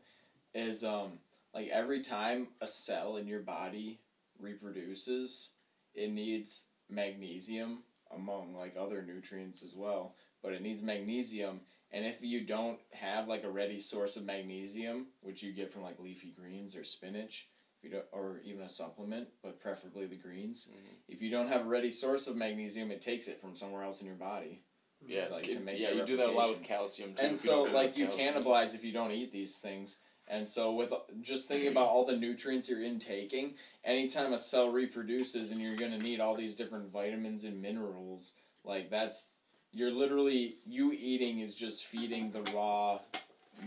[0.54, 1.12] Is um
[1.54, 4.00] like every time a cell in your body
[4.40, 5.54] reproduces,
[5.94, 7.82] it needs magnesium
[8.14, 10.14] among like other nutrients as well.
[10.42, 15.08] But it needs magnesium, and if you don't have like a ready source of magnesium,
[15.20, 17.48] which you get from like leafy greens or spinach,
[17.78, 20.70] if you don't, or even a supplement, but preferably the greens.
[20.72, 20.94] Mhm.
[21.08, 24.00] If you don't have a ready source of magnesium, it takes it from somewhere else
[24.00, 24.62] in your body.
[25.06, 27.22] Yeah, Like, it- to make yeah, you do that a lot with calcium too.
[27.26, 29.98] and so, like, you cannibalize if you don't eat these things.
[30.28, 33.54] And so, with just thinking about all the nutrients you're intaking,
[33.84, 38.32] anytime a cell reproduces and you're going to need all these different vitamins and minerals,
[38.64, 39.34] like, that's
[39.72, 42.98] you're literally you eating is just feeding the raw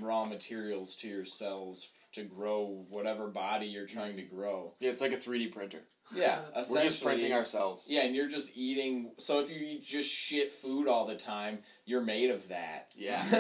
[0.01, 4.73] raw materials to your cells to grow whatever body you're trying to grow.
[4.79, 5.79] Yeah, it's like a 3D printer.
[6.13, 6.39] Yeah,
[6.71, 7.87] We're just printing ourselves.
[7.89, 9.11] Yeah, and you're just eating.
[9.17, 12.87] So if you eat just shit food all the time, you're made of that.
[12.95, 13.23] Yeah.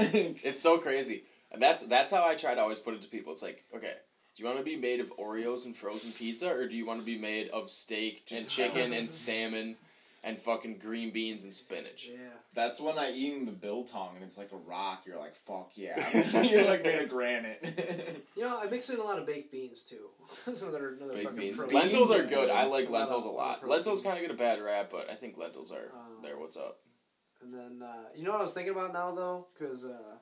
[0.43, 1.23] It's so crazy.
[1.51, 3.31] And that's that's how I try to always put it to people.
[3.31, 3.93] It's like, okay,
[4.35, 6.99] do you want to be made of Oreos and frozen pizza, or do you want
[6.99, 9.75] to be made of steak and chicken and salmon
[10.23, 12.07] and fucking green beans and spinach?
[12.11, 12.17] Yeah.
[12.53, 15.03] That's when I eating the biltong and it's like a rock.
[15.05, 15.97] You're like, fuck yeah.
[16.43, 18.23] you're like made of granite.
[18.35, 20.07] You know, I mix in a lot of baked beans too.
[20.45, 21.57] That's another another Baked beans.
[21.57, 21.77] protein.
[21.77, 22.29] Lentils are good.
[22.29, 22.49] good.
[22.49, 23.57] I like lentils a lot.
[23.57, 24.39] another Lentils kind of proteins.
[24.39, 26.37] get a bad rap, but I think lentils are Um, there.
[26.37, 26.77] What's up?
[27.43, 30.15] And then uh, you know what I was thinking about now though, because uh,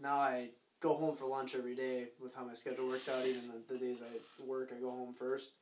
[0.00, 0.48] now I
[0.80, 3.26] go home for lunch every day with how my schedule works out.
[3.26, 5.54] Even the, the days I work, I go home first.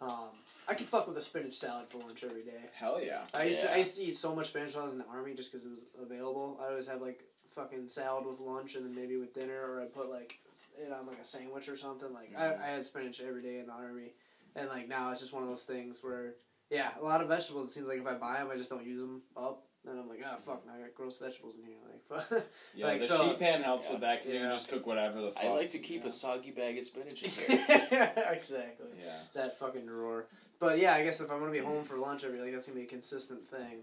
[0.00, 0.30] Um,
[0.68, 2.60] I can fuck with a spinach salad for lunch every day.
[2.74, 3.24] Hell yeah.
[3.34, 5.06] I used to I used to eat so much spinach when I was in the
[5.06, 6.58] army just because it was available.
[6.62, 7.22] I always have like
[7.54, 10.38] fucking salad with lunch and then maybe with dinner, or I put like
[10.78, 12.12] it on like a sandwich or something.
[12.12, 12.38] Like Mhm.
[12.60, 14.12] I, I had spinach every day in the army,
[14.54, 16.34] and like now it's just one of those things where
[16.70, 17.70] yeah, a lot of vegetables.
[17.70, 19.64] It seems like if I buy them, I just don't use them up.
[19.90, 21.76] And I'm like, ah, fuck, now I got gross vegetables in here.
[22.10, 22.42] Like, fuck.
[22.74, 23.92] Yeah, Like, the so- sheet pan helps Yeah.
[23.92, 24.46] with that because you Yeah.
[24.48, 25.44] can just cook whatever the fuck.
[25.44, 26.08] I like to keep yeah.
[26.08, 28.12] a soggy bag of spinach in here.
[28.30, 28.88] exactly.
[29.02, 29.12] Yeah.
[29.34, 30.26] That fucking drawer.
[30.58, 32.78] But yeah, I guess if I'm gonna be home for lunch every, like that's gonna
[32.80, 33.78] be a consistent thing.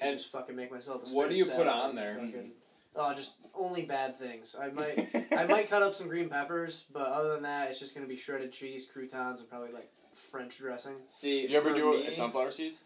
[0.00, 1.02] I And just fucking make myself.
[1.10, 2.14] A what do you put on there?
[2.14, 2.52] fucking-
[2.96, 4.54] Oh, just only bad things.
[4.54, 7.94] I might, I might cut up some green peppers, but other than that, it's just
[7.94, 10.94] gonna be shredded cheese, croutons, and probably like French dressing.
[11.06, 12.84] See, you ever do me, sunflower seeds?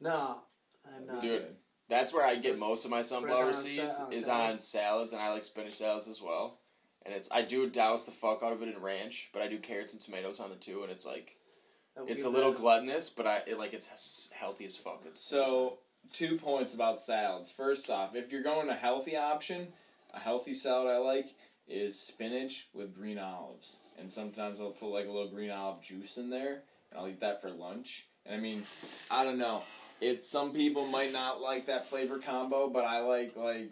[0.00, 0.38] No,
[0.96, 1.20] I'm not.
[1.20, 1.56] Do it.
[1.90, 4.52] That's where I get Just most of my sunflower seeds on is salad.
[4.52, 6.56] on salads, and I like spinach salads as well.
[7.04, 9.58] And it's I do douse the fuck out of it in ranch, but I do
[9.58, 11.36] carrots and tomatoes on it too, and it's like
[12.06, 12.60] it's a little bad.
[12.60, 15.02] gluttonous, but I it, like it's healthy as fuck.
[15.04, 15.78] It's So,
[16.12, 17.50] two points about salads.
[17.50, 19.66] First off, if you're going a healthy option,
[20.14, 21.30] a healthy salad I like
[21.66, 23.80] is spinach with green olives.
[23.98, 27.20] And sometimes I'll put like a little green olive juice in there, and I'll eat
[27.20, 28.06] that for lunch.
[28.26, 28.62] And I mean,
[29.10, 29.62] I don't know.
[30.00, 33.70] It some people might not like that flavor combo, but I like like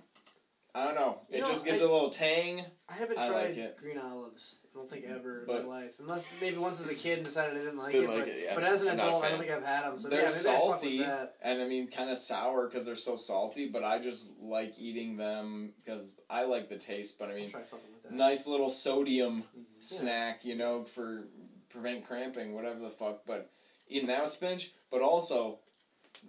[0.75, 1.19] I don't know.
[1.31, 2.63] It You know, just gives I- it a little tang.
[2.89, 3.77] I haven't I tried like it.
[3.79, 4.61] green olives.
[4.73, 7.25] I don't think ever But- in my life, unless maybe once as a kid and
[7.25, 8.07] decided I didn't like it.
[8.09, 8.55] like but, it, yeah.
[8.55, 9.99] but as an I'm adult, I don't think I've had them.
[9.99, 11.35] So they're yeah, maybe I'd with salty, that.
[11.43, 13.69] and I mean kind of sour because they're so salty.
[13.69, 17.19] But I just like eating them because I like the taste.
[17.19, 18.13] But I mean, try fucking with that.
[18.13, 19.65] nice little sodium Mhm.
[19.79, 21.25] snack, you know, for
[21.71, 23.23] prevent cramping, whatever the fuck.
[23.27, 23.51] But
[23.89, 25.59] eating that with spinach, but also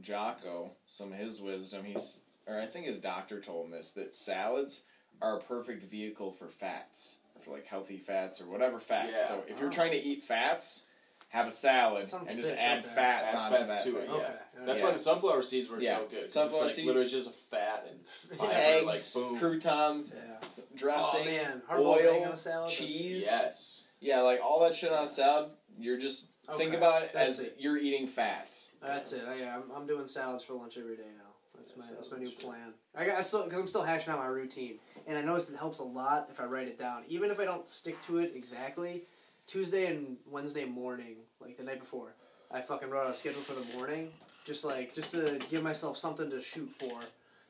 [0.01, 1.83] Jocko some of his wisdom.
[1.85, 4.83] He's, or I think his doctor told him this that salads
[5.21, 9.11] are a perfect vehicle for fats, for like healthy fats or whatever fats.
[9.13, 9.27] Yeah.
[9.27, 9.71] So if you're Oh.
[9.71, 10.85] trying to eat fats,
[11.29, 13.91] have a salad Son of a and just add fats Add onto fats that to
[13.91, 14.01] thing.
[14.03, 14.19] it, Okay.
[14.23, 14.65] yeah.
[14.65, 14.85] That's Yeah.
[14.87, 15.97] why the sunflower seeds work Yeah.
[15.97, 16.31] so good.
[16.31, 16.87] Sunflower it's like seeds.
[16.87, 18.07] literally just a fat and
[18.39, 18.85] fiber, Eggs,
[19.15, 19.37] like boom.
[19.39, 20.37] croutons, Yeah.
[20.43, 22.69] s- Oh dressing, man, hard-boiled egg oil, salad.
[22.71, 23.25] cheese.
[23.25, 23.89] Yes.
[23.99, 25.51] Yeah, like all that shit on a salad.
[25.77, 27.55] You're just think about it that's as it.
[27.59, 28.71] you're eating fats.
[28.85, 29.23] That's it.
[29.39, 31.25] Yeah, I'm, I'm doing salads for lunch every day now.
[31.57, 32.73] That's Yeah, my that's my new plan.
[32.95, 34.75] I got I still because I'm still hashing out my routine,
[35.07, 37.45] and I noticed it helps a lot if I write it down, even if I
[37.45, 39.03] don't stick to it exactly.
[39.47, 42.13] Tuesday and Wednesday morning, like the night before,
[42.53, 44.11] I fucking wrote out a schedule for the morning,
[44.45, 46.99] just like just to give myself something to shoot for.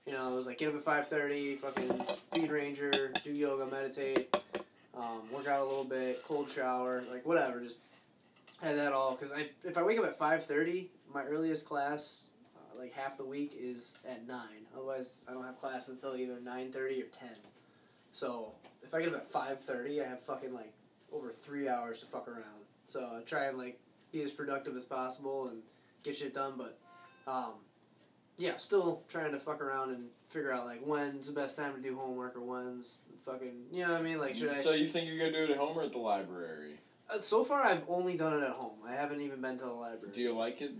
[0.07, 2.01] You know, it was like get up at five thirty, fucking
[2.33, 4.35] feed ranger, do yoga, meditate,
[4.97, 7.79] um, work out a little bit, cold shower, like whatever, just
[8.61, 12.29] had that all because I if I wake up at five thirty, my earliest class,
[12.55, 14.65] uh, like half the week, is at nine.
[14.75, 17.35] Otherwise, I don't have class until either nine thirty or ten.
[18.11, 18.53] So
[18.83, 20.73] if I get up at five thirty, I have fucking like
[21.11, 22.65] over three hours to fuck around.
[22.87, 23.79] So I try and like
[24.11, 25.61] be as productive as possible and
[26.03, 26.53] get shit done.
[26.57, 26.77] But
[27.31, 27.53] um,
[28.37, 31.81] yeah, still trying to fuck around and figure out like when's the best time to
[31.81, 34.19] do homework or when's fucking you know what I mean.
[34.19, 34.53] Like should I?
[34.53, 36.73] So you think you're gonna do it at home or at the library?
[37.11, 38.77] Uh, so far, I've only done it at home.
[38.87, 40.13] I haven't even been to the library.
[40.13, 40.71] Do you like it?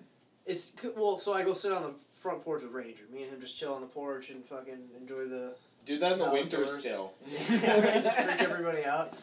[0.45, 3.03] It's well, so I go sit on the front porch with Ranger.
[3.13, 5.53] Me and him just chill on the porch and fucking enjoy the.
[5.85, 6.41] Do that in the Outdoors.
[6.51, 7.13] winter still.
[7.27, 9.13] yeah, just freak everybody out.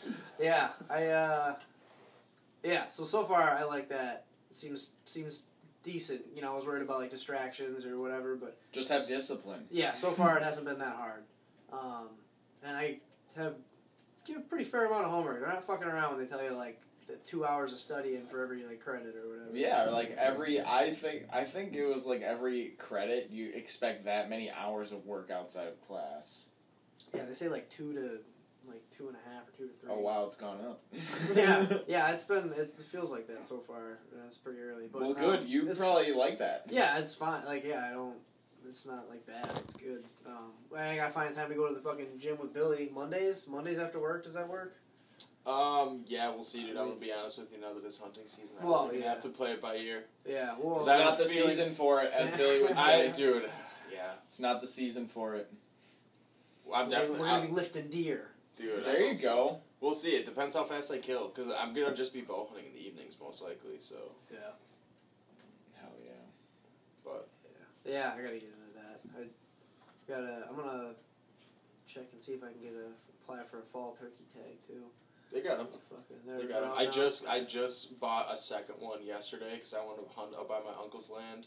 [0.40, 1.06] Yeah, I.
[1.06, 1.54] uh
[2.64, 4.24] Yeah, so so far I like that.
[4.50, 5.44] Seems seems
[5.82, 6.22] decent.
[6.34, 9.64] You know, I was worried about like distractions or whatever, but Just have discipline.
[9.70, 11.22] yeah, so far it hasn't been that hard.
[11.72, 12.08] Um,
[12.64, 12.98] and I
[13.36, 13.54] have
[14.26, 15.40] give a pretty fair amount of homework.
[15.40, 18.42] They're not fucking around when they tell you like the two hours of studying for
[18.42, 19.50] every like credit or whatever.
[19.56, 24.04] Yeah, or like every I think I think it was like every credit you expect
[24.04, 26.50] that many hours of work outside of class.
[27.14, 28.18] Yeah, they say like two to
[28.68, 29.90] like two and a half or two to three.
[29.90, 30.80] Oh wow, it's gone up.
[31.34, 33.98] yeah, yeah, it's been it feels like that so far.
[34.26, 35.44] It's pretty early, but well, um, good.
[35.44, 36.64] You probably like that.
[36.68, 37.44] Yeah, it's fine.
[37.44, 38.16] Like, yeah, I don't.
[38.68, 39.48] It's not like bad.
[39.62, 40.02] It's good.
[40.26, 43.46] Um, I gotta find time to go to the fucking gym with Billy Mondays.
[43.48, 44.24] Mondays after work.
[44.24, 44.74] Does that work?
[45.46, 46.76] Um, yeah, we'll see, dude.
[46.76, 47.60] I'm gonna be honest with you.
[47.60, 49.10] Now that it's hunting season, I'm Well, gonna yeah.
[49.10, 50.04] have to play it by ear.
[50.26, 50.56] Yeah.
[50.58, 53.12] Well, It's not the feeling- season for it, as Billy would I, say.
[53.12, 53.48] dude,
[53.92, 55.48] yeah, It's not the season for it.
[56.74, 58.28] I'm we're, definitely, we're gonna I'm- be lifting deer.
[58.56, 58.84] dude.
[58.84, 59.34] There you hope so.
[59.34, 59.60] go.
[59.80, 60.16] We'll see.
[60.16, 62.84] It depends how fast I kill, because I'm gonna just be bow hunting in the
[62.84, 63.78] evenings most likely.
[63.78, 63.96] So,
[64.32, 64.38] Yeah.
[65.80, 66.10] Hell yeah.
[67.04, 67.28] but
[67.84, 69.00] yeah, Yeah, I gotta get into that.
[69.16, 69.28] I
[70.08, 70.48] gotta.
[70.50, 70.94] I'm gonna
[71.86, 72.90] check and see if I can get a
[73.22, 74.82] apply for a fall turkey tag too.
[75.32, 75.68] They got them.
[76.26, 76.72] They got them.
[76.74, 80.48] I just I just bought a second one yesterday because I want to hunt up
[80.48, 81.46] by my uncle's land,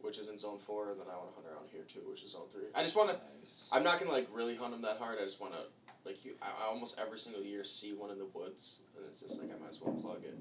[0.00, 2.22] which is in zone four, and then I want to hunt around here too, which
[2.22, 2.64] is zone three.
[2.74, 3.16] I just want to.
[3.38, 3.68] Nice.
[3.72, 5.18] I'm not gonna like really hunt them that hard.
[5.20, 5.60] I just want to
[6.04, 6.32] like you.
[6.42, 9.50] I, I almost every single year see one in the woods, and it's just like
[9.54, 10.38] I might as well plug it.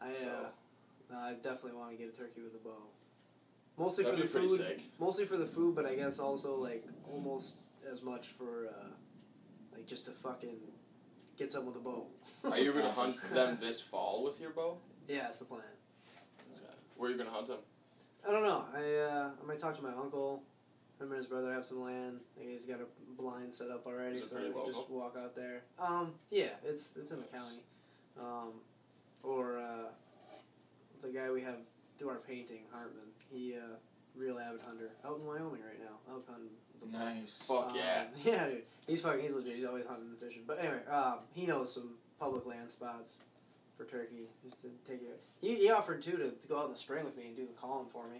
[0.00, 0.48] I uh,
[1.10, 2.82] no, I definitely want to get a turkey with a bow.
[3.78, 4.50] Mostly That'd for the food.
[4.50, 4.82] sick.
[4.98, 7.58] Mostly for the food, but I guess also like almost
[7.90, 8.88] as much for uh,
[9.72, 10.56] like just to fucking
[11.38, 12.06] get some with a bow.
[12.44, 14.78] Are you gonna hunt them this fall with your bow?
[15.06, 15.62] Yeah, that's the plan.
[16.52, 16.62] Okay.
[16.96, 17.58] Where are you gonna hunt them?
[18.28, 18.64] I don't know.
[18.74, 20.42] I uh, I might talk to my uncle.
[21.00, 22.20] Him and his brother have some land.
[22.36, 22.86] I think he's got a
[23.16, 25.62] blind set up already, so I pretty can just walk out there.
[25.78, 27.60] Um, yeah, it's it's in the Nice.
[28.18, 28.28] county.
[28.28, 28.52] Um,
[29.22, 29.90] or uh,
[31.00, 31.58] the guy we have
[31.98, 33.04] do our painting, Hartman.
[33.30, 33.76] He uh,
[34.16, 36.50] real avid hunter out in Wyoming right now, elk hunting.
[36.80, 37.04] With the bow.
[37.04, 37.46] Nice.
[37.46, 38.04] Fuck Um, yeah.
[38.24, 38.62] yeah, dude.
[38.86, 39.20] He's fucking.
[39.20, 39.54] He's legit.
[39.54, 40.42] He's always hunting and fishing.
[40.46, 43.18] But anyway, um, he knows some public land spots
[43.76, 44.28] for turkey.
[44.44, 45.20] Just to take it.
[45.40, 47.46] He, he offered too to, to go out in the spring with me and do
[47.46, 48.18] the calling for me.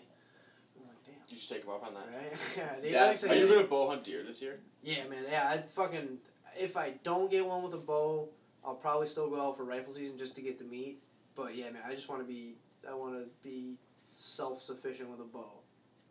[0.77, 1.15] I'm like, damn.
[1.29, 2.09] You should take him up on that.
[2.17, 2.33] Right?
[2.57, 4.59] yeah, dude, Yeah, like I said, Are you gonna bow hunt deer this year?
[4.83, 5.25] yeah, man.
[5.31, 6.19] Yeah, I fucking.
[6.59, 8.29] If I don't get one with a bow,
[8.65, 10.99] I'll probably still go out for rifle season just to get the meat.
[11.35, 12.57] But yeah, man, I just want to be.
[12.89, 15.61] I want to be self sufficient with a bow.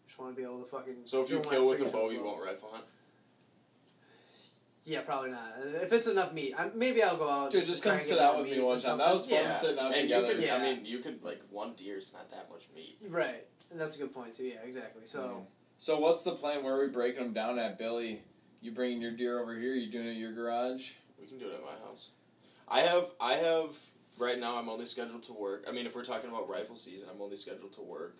[0.07, 0.95] Just want to be able to fucking.
[1.05, 2.85] So if you kill with a bow, you won't rifle hunt.
[4.85, 5.51] Yeah, probably not.
[5.83, 7.51] If it's enough meat, I, maybe I'll go out.
[7.51, 8.99] Dude, to just try come and sit get out with me one or time.
[8.99, 9.51] That was fun Yeah.
[9.51, 10.33] sitting out and together.
[10.33, 10.55] Could, Yeah.
[10.55, 12.97] I mean, you could like one deer's not that much meat.
[13.09, 14.45] Right, and that's a good point too.
[14.45, 15.01] Yeah, exactly.
[15.05, 15.39] So mm-hmm.
[15.77, 16.63] So what's the plan?
[16.63, 18.21] Where are we breaking them down at, Billy?
[18.61, 19.73] You bringing your deer over here?
[19.73, 20.93] You doing it at your garage?
[21.19, 22.11] We can do it at my house.
[22.69, 23.75] I have I have
[24.17, 24.55] right now.
[24.55, 25.65] I'm only scheduled to work.
[25.67, 28.15] I mean, if we're talking about rifle season, I'm only scheduled to work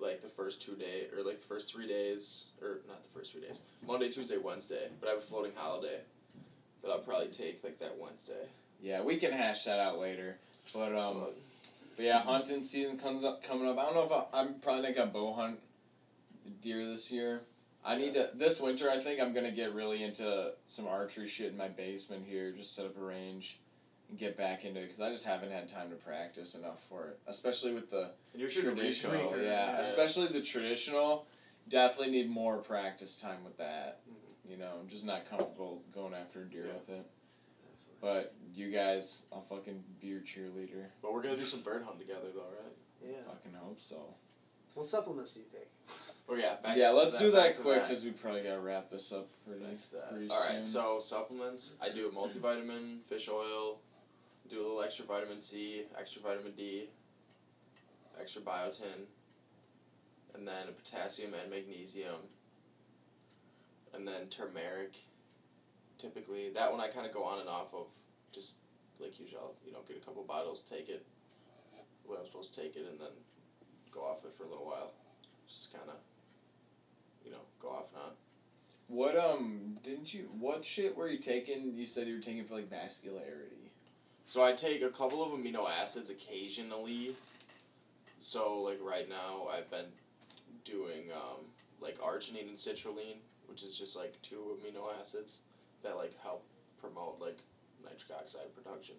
[0.00, 3.32] like the first two days or like the first three days or not the first
[3.32, 3.62] three days.
[3.86, 4.88] Monday, Tuesday, Wednesday.
[5.00, 6.00] But I have a floating holiday
[6.82, 8.46] that I'll probably take like that Wednesday.
[8.80, 10.36] Yeah, we can hash that out later.
[10.72, 11.34] But um, But
[11.96, 13.78] But yeah, hunting season comes up coming up.
[13.78, 15.58] I don't know if I, I'm probably gonna bow hunt
[16.62, 17.40] deer this year.
[17.84, 18.90] I need to this winter.
[18.90, 22.52] I think I'm gonna get really into some archery shit in my basement here.
[22.52, 23.58] Just set up a range
[24.16, 27.18] get back into it because I just haven't had time to practice enough for it.
[27.26, 29.42] Especially with the And you're traditional, regional.
[29.42, 29.78] yeah, yeah.
[29.80, 31.26] Especially the traditional.
[31.68, 34.00] Definitely need more practice time with that.
[34.08, 34.50] Mhm.
[34.50, 36.72] You know, I'm just not comfortable going after a deer Yeah.
[36.74, 37.06] with it.
[38.00, 40.86] But you guys, I'll fucking be your cheerleader.
[41.02, 42.72] But we're gonna do some bird hunt together, though, right?
[43.04, 43.22] Yeah.
[43.22, 44.14] Fucking hope so.
[44.74, 45.68] What supplements do you take?
[46.28, 46.56] Oh yeah.
[46.62, 49.64] Back yeah, to let's do that quick because we probably gotta wrap this up pretty,
[49.64, 50.10] Back to that.
[50.10, 50.56] pretty All soon.
[50.56, 51.76] right, so supplements.
[51.80, 53.80] I do a multivitamin, fish oil,
[54.48, 56.88] do a little extra vitamin C, extra vitamin D,
[58.20, 59.06] extra biotin,
[60.34, 62.16] and then a potassium and magnesium,
[63.94, 64.96] and then turmeric.
[65.98, 67.86] Typically, that one I kind of go on and off of.
[68.32, 68.58] Just
[69.00, 71.04] like usual, you know, get a couple bottles, take it.
[72.04, 73.08] When I'm supposed to take it, and then
[73.90, 74.92] go off it for a little while.
[75.48, 75.96] Just kind of,
[77.24, 78.10] you know, go off and on.
[78.88, 81.74] what um didn't you what shit were you taking?
[81.74, 83.57] You said you were taking for like vascularity.
[84.28, 87.16] So I take a couple of amino acids occasionally.
[88.18, 89.86] So like right now I've been
[90.64, 91.46] doing um,
[91.80, 93.16] like arginine and citrulline,
[93.46, 95.44] which is just like two amino acids
[95.82, 96.44] that like help
[96.78, 97.38] promote like
[97.82, 98.96] nitric oxide production.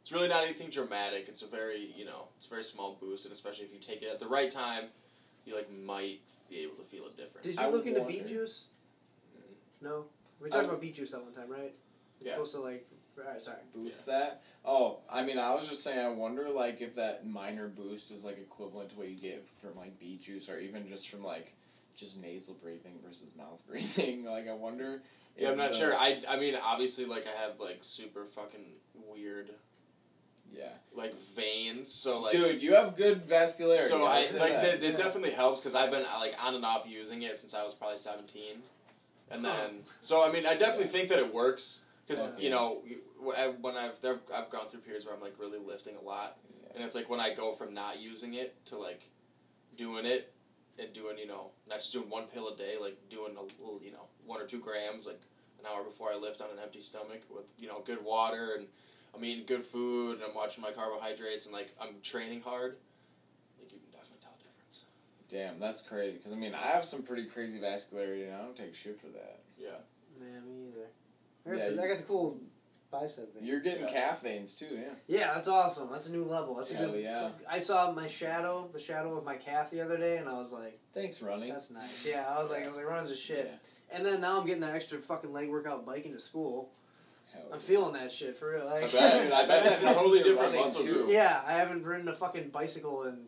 [0.00, 1.26] It's really not anything dramatic.
[1.28, 4.00] It's a very you know it's a very small boost, and especially if you take
[4.00, 4.84] it at the right time,
[5.44, 7.46] you like might be able to feel a difference.
[7.46, 8.68] Did you I look into wonder- beet juice?
[9.82, 10.06] No.
[10.40, 11.74] We I- talked about beet juice that one time, right?
[12.20, 12.32] It's Yeah.
[12.32, 12.86] supposed to like.
[13.18, 13.58] Alright, sorry.
[13.74, 14.42] Boost that.
[14.64, 15.98] Oh, I mean, I was just saying.
[15.98, 19.76] I wonder, like, if that minor boost is like equivalent to what you get from
[19.76, 21.52] like beet juice, or even just from like
[21.94, 24.24] just nasal breathing versus mouth breathing.
[24.24, 25.02] Like, I wonder.
[25.36, 25.94] Yeah, I'm not the- sure.
[25.94, 28.66] I I mean obviously like I have like super fucking
[29.10, 29.48] weird
[30.54, 33.78] Yeah, like veins, so like dude, you have good vascularity.
[33.78, 34.80] So I'll I like that.
[34.80, 34.82] that.
[34.82, 37.72] It definitely helps because I've been like on and off using it since I was
[37.74, 38.56] probably seventeen,
[39.30, 39.54] and Huh.
[39.56, 39.70] then
[40.02, 42.42] so I mean I definitely think that it works because Okay.
[42.44, 42.82] you know
[43.36, 43.98] I- when I've
[44.34, 46.72] I've gone through periods where I'm like really lifting a lot, Yeah.
[46.74, 49.02] and it's like when I go from not using it to like
[49.76, 50.32] doing it
[50.78, 53.80] and doing you know not just doing one pill a day, like doing a little
[53.82, 55.20] you know one or two grams like
[55.60, 58.66] an hour before I lift on an empty stomach with you know good water and
[59.14, 62.76] I'm eating good food and I'm watching my carbohydrates and like I'm training hard.
[63.60, 64.84] Like you can definitely tell a difference.
[65.28, 66.16] Damn, that's crazy.
[66.16, 69.08] Because I mean, I have some pretty crazy vascularity, and I don't take shit for
[69.08, 69.40] that.
[69.58, 69.76] Yeah.
[70.18, 70.86] Yeah, me either.
[71.46, 72.38] I got, Yeah, the, I got the cool
[72.90, 73.44] bicep vein.
[73.46, 73.92] You're getting Yeah.
[73.92, 74.88] calf veins too, yeah.
[75.06, 75.90] Yeah, that's awesome.
[75.90, 76.54] That's a new level.
[76.56, 77.02] That's a good.
[77.02, 77.30] yeah.
[77.48, 80.52] I saw my shadow, the shadow of my calf the other day, and I was
[80.52, 81.48] like, Thanks, running.
[81.50, 83.96] "That's nice." Yeah, I was like, I was like, "Runs a shit." Yeah.
[83.96, 86.70] And then now I'm getting that extra fucking leg workout biking to school.
[87.32, 87.64] Hell I'm yeah.
[87.64, 88.66] feeling that shit for real.
[88.66, 89.22] Like, I bet.
[89.22, 90.92] Dude, I bet that it's a totally different muscle too.
[90.92, 91.10] group.
[91.10, 93.24] yeah, I haven't ridden a fucking bicycle in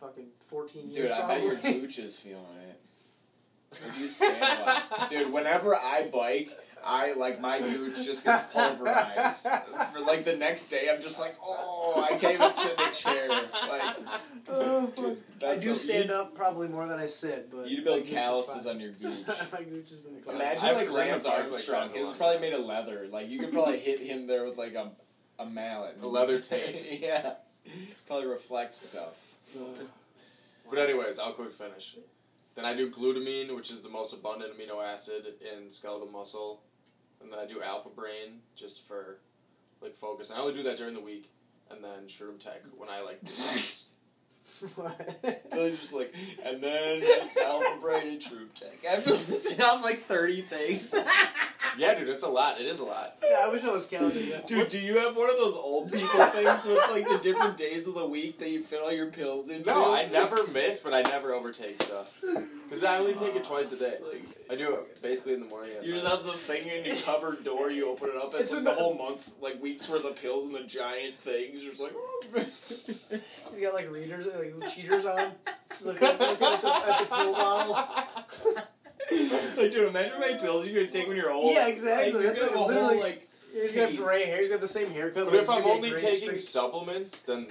[0.00, 0.94] fucking 14 years.
[0.94, 1.80] Dude, I bet your probably.
[1.80, 2.73] gooch is feeling it.
[3.88, 5.10] If you stand up.
[5.10, 6.50] Dude, whenever I bike,
[6.86, 9.48] I like my gooch just gets pulverized.
[9.92, 12.90] For like the next day, I'm just like, oh, I can't even sit in a
[12.92, 13.28] chair.
[13.28, 13.96] Like,
[14.48, 17.84] Oh, dude, I do a- stand up probably more than I sit, but You'd my
[17.84, 19.12] build gooch calluses on your gooch.
[19.52, 20.34] my gooch has been fine.
[20.34, 21.88] I Imagine have like Lance to arc like Armstrong.
[21.88, 23.06] that His is probably made of leather.
[23.10, 24.90] Like you could probably hit him there with like a
[25.38, 25.96] a mallet.
[26.02, 26.76] A leather tape.
[27.00, 27.34] yeah.
[28.06, 29.32] Probably reflect stuff.
[30.68, 31.96] But anyways, I'll quick finish.
[32.54, 36.62] Then I do glutamine, which is the most abundant amino acid in skeletal muscle,
[37.20, 39.18] and then I do alpha brain just for
[39.80, 40.30] like focus.
[40.30, 41.30] And I only do that during the week,
[41.70, 43.20] and then shroom tech when I like.
[45.52, 46.12] Billy's just like,
[46.44, 48.72] and then just alpha brain and shroom tech.
[48.88, 50.94] After listing off like thirty things.
[51.78, 52.60] yeah, dude, it's a lot.
[52.60, 53.16] It is a lot.
[53.22, 54.46] yeah, I wish I was counting that.
[54.46, 57.86] Dude, do you have one of those old people things with like the different days
[57.88, 59.68] of the week that you fit all your pills into?
[59.68, 62.20] No, I never miss, but I never overtake stuff
[62.64, 63.94] because I only take it twice a day.
[64.12, 65.72] Like, I do it basically in the morning.
[65.82, 67.70] You just have the thing in your cupboard door.
[67.70, 68.34] You open it up.
[68.34, 70.62] It's, It's like in the the- whole month's, like weeks worth of pills and the
[70.64, 71.62] giant things.
[71.62, 72.10] You're just like, oh.
[72.34, 75.32] He's got like readers, like cheaters on.
[75.72, 77.74] He's looking at, looking at the, at the pill bottle.
[79.56, 81.52] like, dude, imagine how many pills you're gonna take when you're old.
[81.52, 82.12] Yeah, exactly.
[82.12, 83.28] Like, you're That's gonna a literally- whole like.
[83.52, 84.40] He's got gray hair.
[84.40, 85.26] He's got the same haircut.
[85.26, 86.42] But but if I'm only taking streaks.
[86.48, 87.46] supplements, then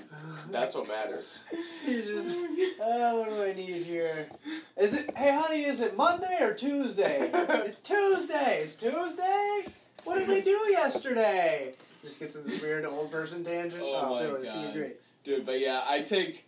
[0.52, 1.46] that's what matters.
[1.86, 2.38] He's just,
[2.82, 4.28] oh, what do I need here?
[4.76, 5.10] Is it?
[5.16, 7.30] Hey, honey, is it Monday or Tuesday?
[7.34, 8.60] it's Tuesday.
[8.64, 9.64] It's Tuesday.
[10.04, 11.74] What did we do yesterday?
[12.02, 13.82] Just gets in this weird old person tangent.
[13.82, 14.74] Oh, oh my Billy, it's gonna God.
[14.74, 14.96] be great.
[15.24, 16.44] Dude, but yeah, I take.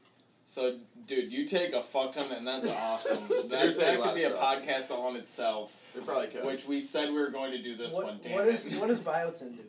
[0.47, 0.75] So,
[1.07, 3.27] dude, you take a fuck ton, and that's awesome.
[3.49, 5.75] that do that a could be a podcast on itself.
[5.95, 6.45] We probably could.
[6.45, 8.19] Which we said we were going to do this What, one.
[8.21, 8.51] Damn what it.
[8.53, 9.63] is what does biotin do?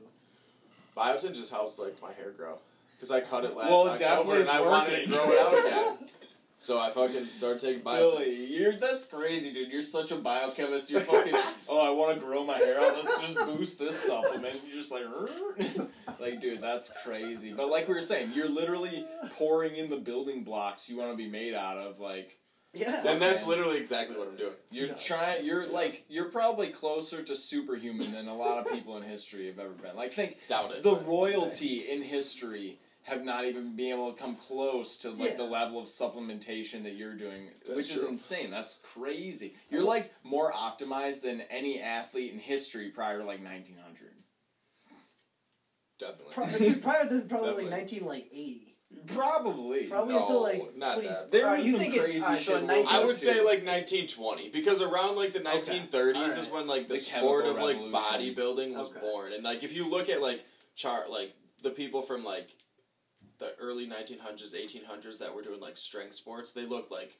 [0.94, 2.58] Biotin just helps like my hair grow.
[2.94, 5.24] because I cut it last Well, it October definitely and is I wanted to grow
[5.24, 5.66] it out
[5.98, 6.08] again.
[6.58, 8.12] So I fucking started taking bites.
[8.12, 9.70] Billy, you're that's crazy, dude.
[9.70, 10.90] You're such a biochemist.
[10.90, 11.34] You're fucking.
[11.68, 12.94] oh, I want to grow my hair out.
[12.96, 14.58] Let's just boost this supplement.
[14.66, 15.04] You're just like,
[16.18, 17.52] like, dude, that's crazy.
[17.52, 19.04] But like we were saying, you're literally
[19.34, 21.98] pouring in the building blocks you want to be made out of.
[21.98, 22.38] Like,
[22.72, 23.02] Yeah.
[23.06, 23.50] And that's man.
[23.50, 24.52] literally exactly what I'm doing.
[24.70, 25.04] you're Nuts.
[25.06, 25.44] trying.
[25.44, 29.58] You're like, you're probably closer to superhuman than a lot of people in history have
[29.58, 29.94] ever been.
[29.94, 30.82] Like, think Doubt it.
[30.82, 35.30] the but royalty in history have not even been able to come close to like
[35.32, 35.36] Yeah.
[35.36, 38.50] the level of supplementation that you're doing, That's which is insane.
[38.50, 39.54] That's crazy.
[39.70, 44.12] You're like more optimized than any athlete in history prior to like 1900.
[45.98, 46.32] Definitely.
[46.34, 47.62] Prior, prior to probably Definitely.
[47.64, 48.74] like nineteen like eighty.
[49.14, 49.86] Probably.
[49.88, 51.30] Probably No, until like not what do you- that.
[51.30, 53.64] There was some thinking, crazy alright, so shit in going 19 I would say like
[53.64, 58.02] 1920 because around like the 1930s is when like the, The sport of chemical like
[58.04, 59.00] bodybuilding was Okay.
[59.00, 60.44] born, and like if you look at like
[60.74, 61.32] chart like
[61.62, 62.50] the people from like
[63.38, 67.14] the early 1900s, 1800s that were doing like strength sports, they look like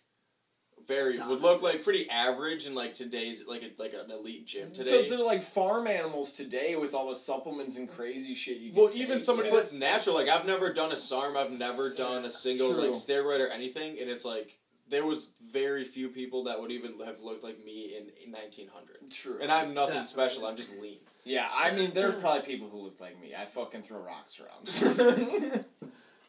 [0.86, 4.70] very would look like pretty average in like today's like a, like an elite gym
[4.72, 4.90] today.
[4.92, 8.80] Because they're like farm animals today with all the supplements and crazy shit you can
[8.82, 9.02] Well, take.
[9.02, 9.56] even somebody Yeah.
[9.56, 12.82] that's natural, like I've never done a SARM, I've never done a single True.
[12.82, 14.58] like steroid or anything, and it's like
[14.88, 19.10] there was very few people that would even have looked like me in, in 1900.
[19.10, 19.38] True.
[19.42, 20.04] And I'm nothing Definitely.
[20.04, 20.46] special.
[20.46, 20.98] I'm just lean.
[21.24, 23.32] yeah, I mean, there's probably people who looked like me.
[23.36, 25.64] I fucking throw rocks around.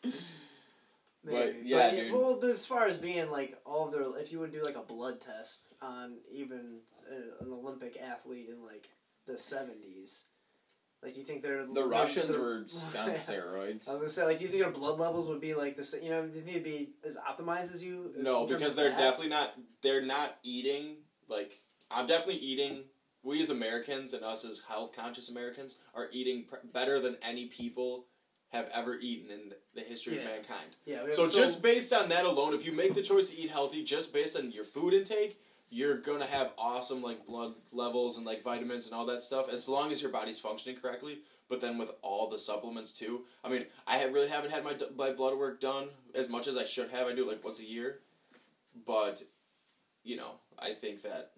[1.24, 1.60] But, Maybe.
[1.64, 2.14] yeah, dude.
[2.14, 4.82] Well, as far as being like all of their, if you would do like a
[4.82, 6.80] blood test on even
[7.12, 8.88] uh, an Olympic athlete in like
[9.26, 10.24] the seventies,
[11.04, 12.56] like do you think they're the Russians they're- were
[13.00, 13.90] on steroids?
[13.90, 15.84] I was gonna say, like, do you think their blood levels would be like the
[15.84, 16.04] same?
[16.04, 18.14] You know, do you think it'd be as optimized as you?
[18.16, 18.98] No, because they're that?
[18.98, 19.54] definitely not.
[19.82, 22.84] They're not eating like I'm definitely eating.
[23.24, 27.48] We as Americans and us as health conscious Americans are eating pr- better than any
[27.48, 28.06] people
[28.54, 30.22] have ever eaten in the history Yeah.
[30.22, 30.70] of mankind.
[30.86, 31.02] Yeah.
[31.04, 33.50] we have So, just based on that alone, if you make the choice to eat
[33.50, 38.26] healthy just based on your food intake, you're gonna have awesome like blood levels and
[38.26, 41.20] like vitamins and all that stuff as long as your body's functioning correctly.
[41.50, 44.76] But then with all the supplements too, I mean, I have really haven't had my,
[44.98, 47.08] my blood work done as much as I should have.
[47.08, 48.00] I do it like once a year,
[48.86, 49.24] but
[50.04, 51.32] you know, I think that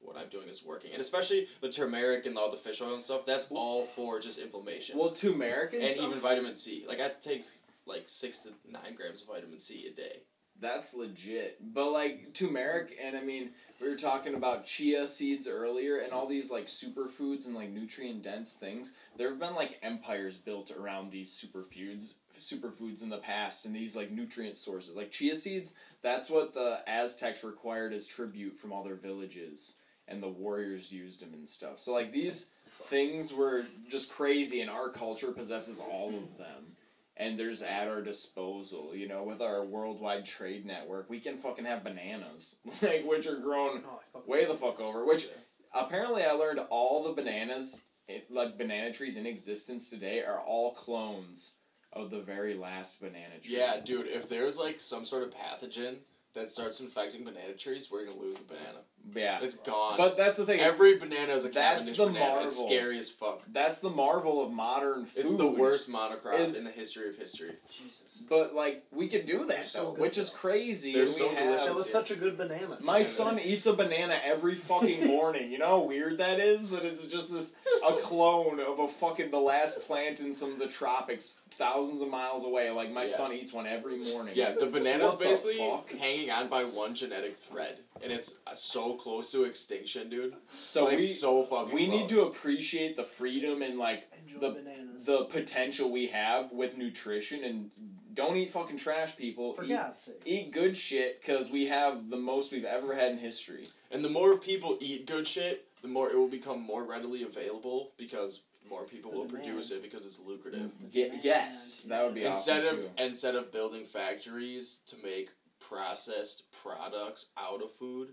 [0.00, 3.02] what I'm doing is working, and especially the turmeric and all the fish oil and
[3.02, 3.24] stuff.
[3.24, 6.84] That's all for just inflammation well, turmeric Americans, and stuff, even vitamin C.
[6.86, 7.44] Like I take
[7.86, 10.22] like six to nine grams of vitamin C a day.
[10.60, 11.58] That's legit.
[11.74, 16.26] But like turmeric and I mean, we were talking about chia seeds earlier and all
[16.26, 18.92] these like superfoods and like nutrient dense things.
[19.16, 23.96] There have been like empires built around these superfoods superfoods in the past and these
[23.96, 24.96] like nutrient sources.
[24.96, 29.76] Like chia seeds, that's what the Aztecs required as tribute from all their villages
[30.06, 31.78] and the warriors used them and stuff.
[31.78, 32.52] So like these
[32.84, 36.73] things were just crazy and our culture possesses all of them
[37.16, 38.94] and there's at our disposal.
[38.94, 43.40] You know, with our worldwide trade network, we can fucking have bananas, like which are
[43.40, 43.82] grown
[44.14, 45.04] Oh, way the fuck over.
[45.04, 45.28] Which
[45.74, 50.74] apparently I learned all the bananas, it, like banana trees in existence today, are all
[50.74, 51.56] clones
[51.92, 53.56] of the very last banana tree.
[53.56, 54.08] Yeah, dude.
[54.08, 55.96] If there's like some sort of pathogen
[56.34, 58.80] that starts infecting banana trees, we're gonna lose the banana.
[59.14, 59.38] Yeah.
[59.42, 59.96] It's gone.
[59.96, 60.60] But that's the thing.
[60.60, 62.42] every banana is a That's Cavendish the banana.
[62.44, 62.76] It's marvel.
[62.76, 63.42] scary as fuck.
[63.52, 65.20] that's the marvel of modern food.
[65.20, 67.52] It's the worst monocrop is- in the history of history.
[67.70, 68.24] Jesus.
[68.28, 70.92] But like we can do that They're though, so good, which is crazy.
[70.94, 71.66] They're so we have, delicious.
[71.66, 72.78] That was such a good banana.
[72.80, 75.50] My son eats a banana every fucking morning.
[75.52, 76.70] You know how weird that is?
[76.70, 80.58] That it's just this a clone of a fucking the last plant in some of
[80.58, 82.70] the tropics thousands of miles away.
[82.70, 83.06] Like my Yeah.
[83.08, 84.32] son eats one every morning.
[84.36, 88.93] Yeah, the banana's What the basically hanging on by one genetic thread, and it's so
[88.96, 90.34] close to extinction, dude.
[90.50, 91.74] So like we so fucking.
[91.74, 95.06] we need to appreciate the freedom and like Enjoy the bananas.
[95.06, 97.70] the potential we have with nutrition and
[98.14, 99.54] don't eat fucking trash people.
[99.54, 100.22] For eat, God's sake.
[100.24, 103.64] eat good shit because we have the most we've ever had in history.
[103.90, 107.92] And the more people eat good shit, the more it will become more readily available
[107.98, 109.44] because more people The will demand.
[109.44, 110.70] produce it because it's lucrative.
[110.90, 113.04] Ye- yes, that would be Instead awesome of too.
[113.04, 115.28] instead of building factories to make
[115.60, 118.08] processed products out of food,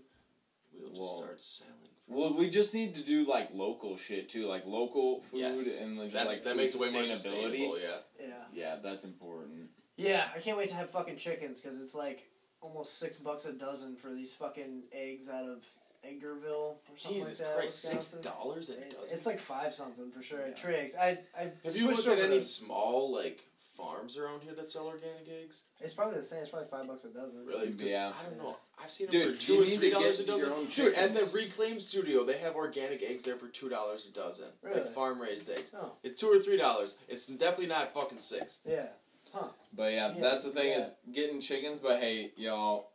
[0.78, 1.22] we'll just Whoa.
[1.24, 1.74] start selling.
[2.08, 5.80] Well, we just need to do like local shit too, like local food Yes.
[5.80, 7.16] and like, just, That's, like that food makes it way more sustainability.
[7.16, 7.78] sustainable.
[7.78, 7.96] Yeah.
[8.20, 8.26] Yeah.
[8.52, 9.68] Yeah, that's important.
[9.96, 12.28] Yeah, I can't wait to have fucking chickens because it's like
[12.60, 15.64] almost six bucks a dozen for these fucking eggs out of
[16.04, 17.56] Edgarville or something Jesus like that.
[17.56, 19.16] Christ, six dollars a It- dozen.
[19.16, 20.46] It's like five something for sure Yeah.
[20.48, 20.96] at Triggs.
[20.96, 23.40] I I Have you looked at any to- small like
[23.76, 25.64] farms around here that sell organic eggs?
[25.80, 26.40] It's probably the same.
[26.40, 27.46] It's probably five bucks a dozen.
[27.46, 27.70] Really?
[27.70, 28.12] Because Yeah.
[28.18, 28.56] I don't know.
[28.82, 30.48] I've seen them Dude, for two you or need three to dollars a get your
[30.48, 30.52] dozen.
[30.52, 31.34] own Dude, at the chickens.
[31.36, 34.80] Reclaim Studio, they have organic eggs there for two dollars a dozen, Really?
[34.80, 35.74] like farm raised eggs.
[35.78, 35.92] Oh.
[36.02, 36.98] It's two or three dollars.
[37.08, 38.60] It's definitely not fucking six.
[38.66, 38.86] Yeah.
[39.32, 39.48] Huh.
[39.74, 40.78] But yeah, Yeah, that's the thing yeah.
[40.80, 41.78] is getting chickens.
[41.78, 42.88] But hey, y'all,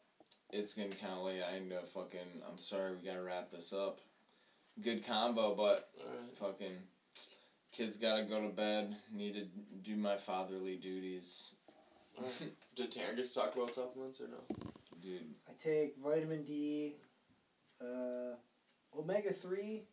[0.51, 1.41] it's getting kind of late.
[1.43, 2.19] I need to fucking.
[2.49, 3.99] I'm sorry, we gotta wrap this up.
[4.83, 6.35] Good combo, but Alright.
[6.39, 6.77] fucking
[7.71, 8.95] kids gotta go to bed.
[9.13, 9.45] Need to
[9.83, 11.55] do my fatherly duties,
[12.75, 14.38] Did Taryn get to talk about supplements or no?
[15.08, 15.36] Dude.
[15.49, 16.93] I take vitamin D,
[17.82, 18.36] uh,
[18.97, 19.84] omega three.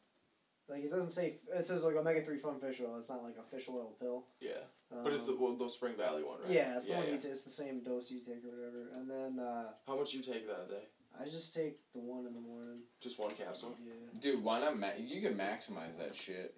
[0.69, 2.97] Like it doesn't say it says like omega three fun fish oil.
[2.99, 4.25] It's not like a fish oil pill.
[4.41, 4.53] Yeah,
[4.93, 6.51] Um, but it's the, well, the Spring Valley one, right?
[6.51, 7.15] yeah, it's the yeah, one yeah.
[7.15, 8.89] you ta- it's the same dose you take or whatever.
[8.95, 10.83] And then uh, How much you take that a day?
[11.21, 12.81] I just take the one in the morning.
[13.01, 13.77] Just one capsule.
[13.87, 13.93] Yeah.
[14.21, 14.79] Dude, why not?
[14.79, 16.55] Ma- you can maximize that shit.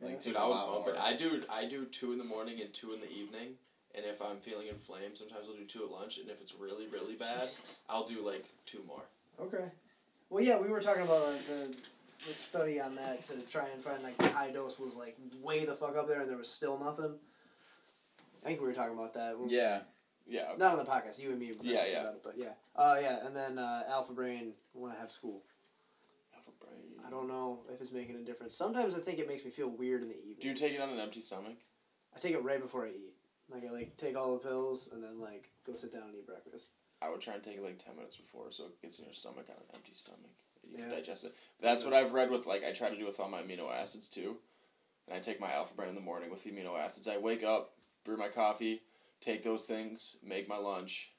[0.00, 0.18] Like, Yeah.
[0.18, 0.96] Dude, a I would bump it.
[0.98, 1.40] I do.
[1.52, 3.54] I do two in the morning and two in the evening.
[3.94, 6.18] And if I'm feeling inflamed, sometimes I'll do two at lunch.
[6.18, 7.82] And if it's really, really bad, Jesus.
[7.90, 9.02] I'll do like two more.
[9.40, 9.66] Okay.
[10.30, 11.76] Well, yeah, we were talking about uh, the
[12.26, 15.64] the study on that to try and find like the high dose was like way
[15.64, 17.14] the fuck up there, and there was still nothing.
[18.42, 19.38] I think we were talking about that.
[19.38, 19.80] when- Yeah,
[20.26, 20.54] Yeah.
[20.56, 21.52] Not on the podcast, you and me.
[21.60, 22.00] Yeah, yeah.
[22.02, 22.52] About it, but yeah.
[22.76, 25.42] Uh, yeah, and then uh, Alpha Brain when I have school.
[26.34, 26.94] Have a brain.
[27.06, 28.56] I don't know if it's making a difference.
[28.56, 30.36] Sometimes I think it makes me feel weird in the evening.
[30.40, 31.56] Do you take it on an empty stomach?
[32.16, 33.11] I take it right before I eat.
[33.52, 36.26] Like I like take all the pills and then like go sit down and eat
[36.26, 36.70] breakfast.
[37.02, 39.14] I would try and take it like ten minutes before, so it gets in your
[39.14, 40.30] stomach on an empty stomach.
[40.62, 40.96] You can Yeah.
[40.96, 41.34] digest it.
[41.58, 44.08] That's what I've read with like I try to do with all my amino acids
[44.08, 44.38] too.
[45.06, 47.08] And I take my alpha brain in the morning with the amino acids.
[47.08, 47.74] I wake up,
[48.04, 48.82] brew my coffee,
[49.20, 51.12] take those things, make my lunch,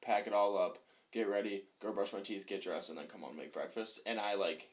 [0.00, 0.78] pack it all up,
[1.12, 4.00] get ready, go brush my teeth, get dressed, and then come on and make breakfast.
[4.06, 4.70] And I like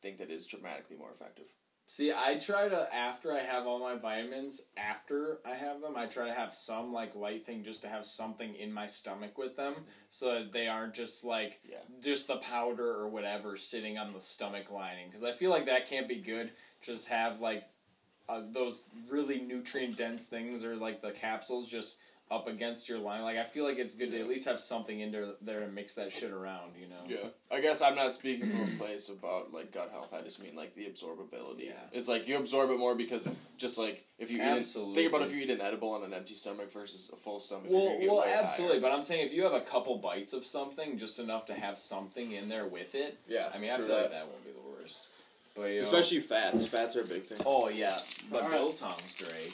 [0.00, 1.46] think that is dramatically more effective.
[1.92, 6.06] See, I try to after I have all my vitamins, after I have them, I
[6.06, 9.56] try to have some like light thing just to have something in my stomach with
[9.56, 11.82] them, so that they aren't just like Yeah.
[12.00, 15.08] just the powder or whatever sitting on the stomach lining.
[15.08, 16.50] Because I feel like that can't be good.
[16.80, 17.64] Just have like
[18.26, 21.98] uh, those really nutrient dense things or like the capsules just
[22.32, 23.22] up against your line.
[23.22, 25.68] Like I feel like it's good to at least have something in there, there to
[25.68, 26.72] mix that shit around.
[26.80, 27.02] You know.
[27.06, 30.14] Yeah, I guess I'm not speaking from a place about like gut health.
[30.18, 31.66] I just mean like the absorbability.
[31.66, 31.72] Yeah.
[31.92, 33.28] It's like you absorb it more because
[33.58, 34.94] just like if you eat it, Absolutely.
[34.94, 37.66] think about if you eat an edible on an empty stomach versus a full stomach.
[37.68, 38.80] you're Well, well, absolutely.
[38.80, 38.90] higher.
[38.90, 41.76] But I'm saying if you have a couple bites of something, just enough to have
[41.78, 43.18] something in there with it.
[43.28, 44.02] yeah, I mean, I feel that.
[44.02, 45.08] like that won't be the worst.
[45.54, 46.64] But you know, especially fats.
[46.66, 47.38] Fats are a big thing.
[47.44, 47.98] oh yeah,
[48.30, 48.58] but All right.
[48.58, 49.52] biltong's great.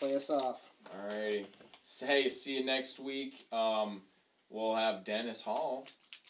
[0.00, 0.60] Play us off.
[0.86, 1.46] Alrighty.
[1.88, 3.46] So, hey, see you next week.
[3.52, 4.02] Um,
[4.50, 5.86] we'll have Dennis Hall,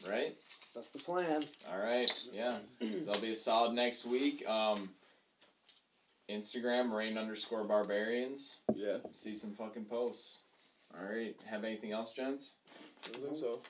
[0.06, 0.34] right?
[0.74, 1.42] That's the plan.
[1.72, 2.12] All right.
[2.30, 4.46] Yeah, that'll be a solid next week.
[4.46, 4.90] Um,
[6.28, 8.60] Instagram rain underscore barbarians.
[8.74, 10.42] Yeah, See some fucking posts.
[10.94, 11.34] All right.
[11.48, 12.56] Have anything else, gents?
[13.06, 13.60] I don't think so.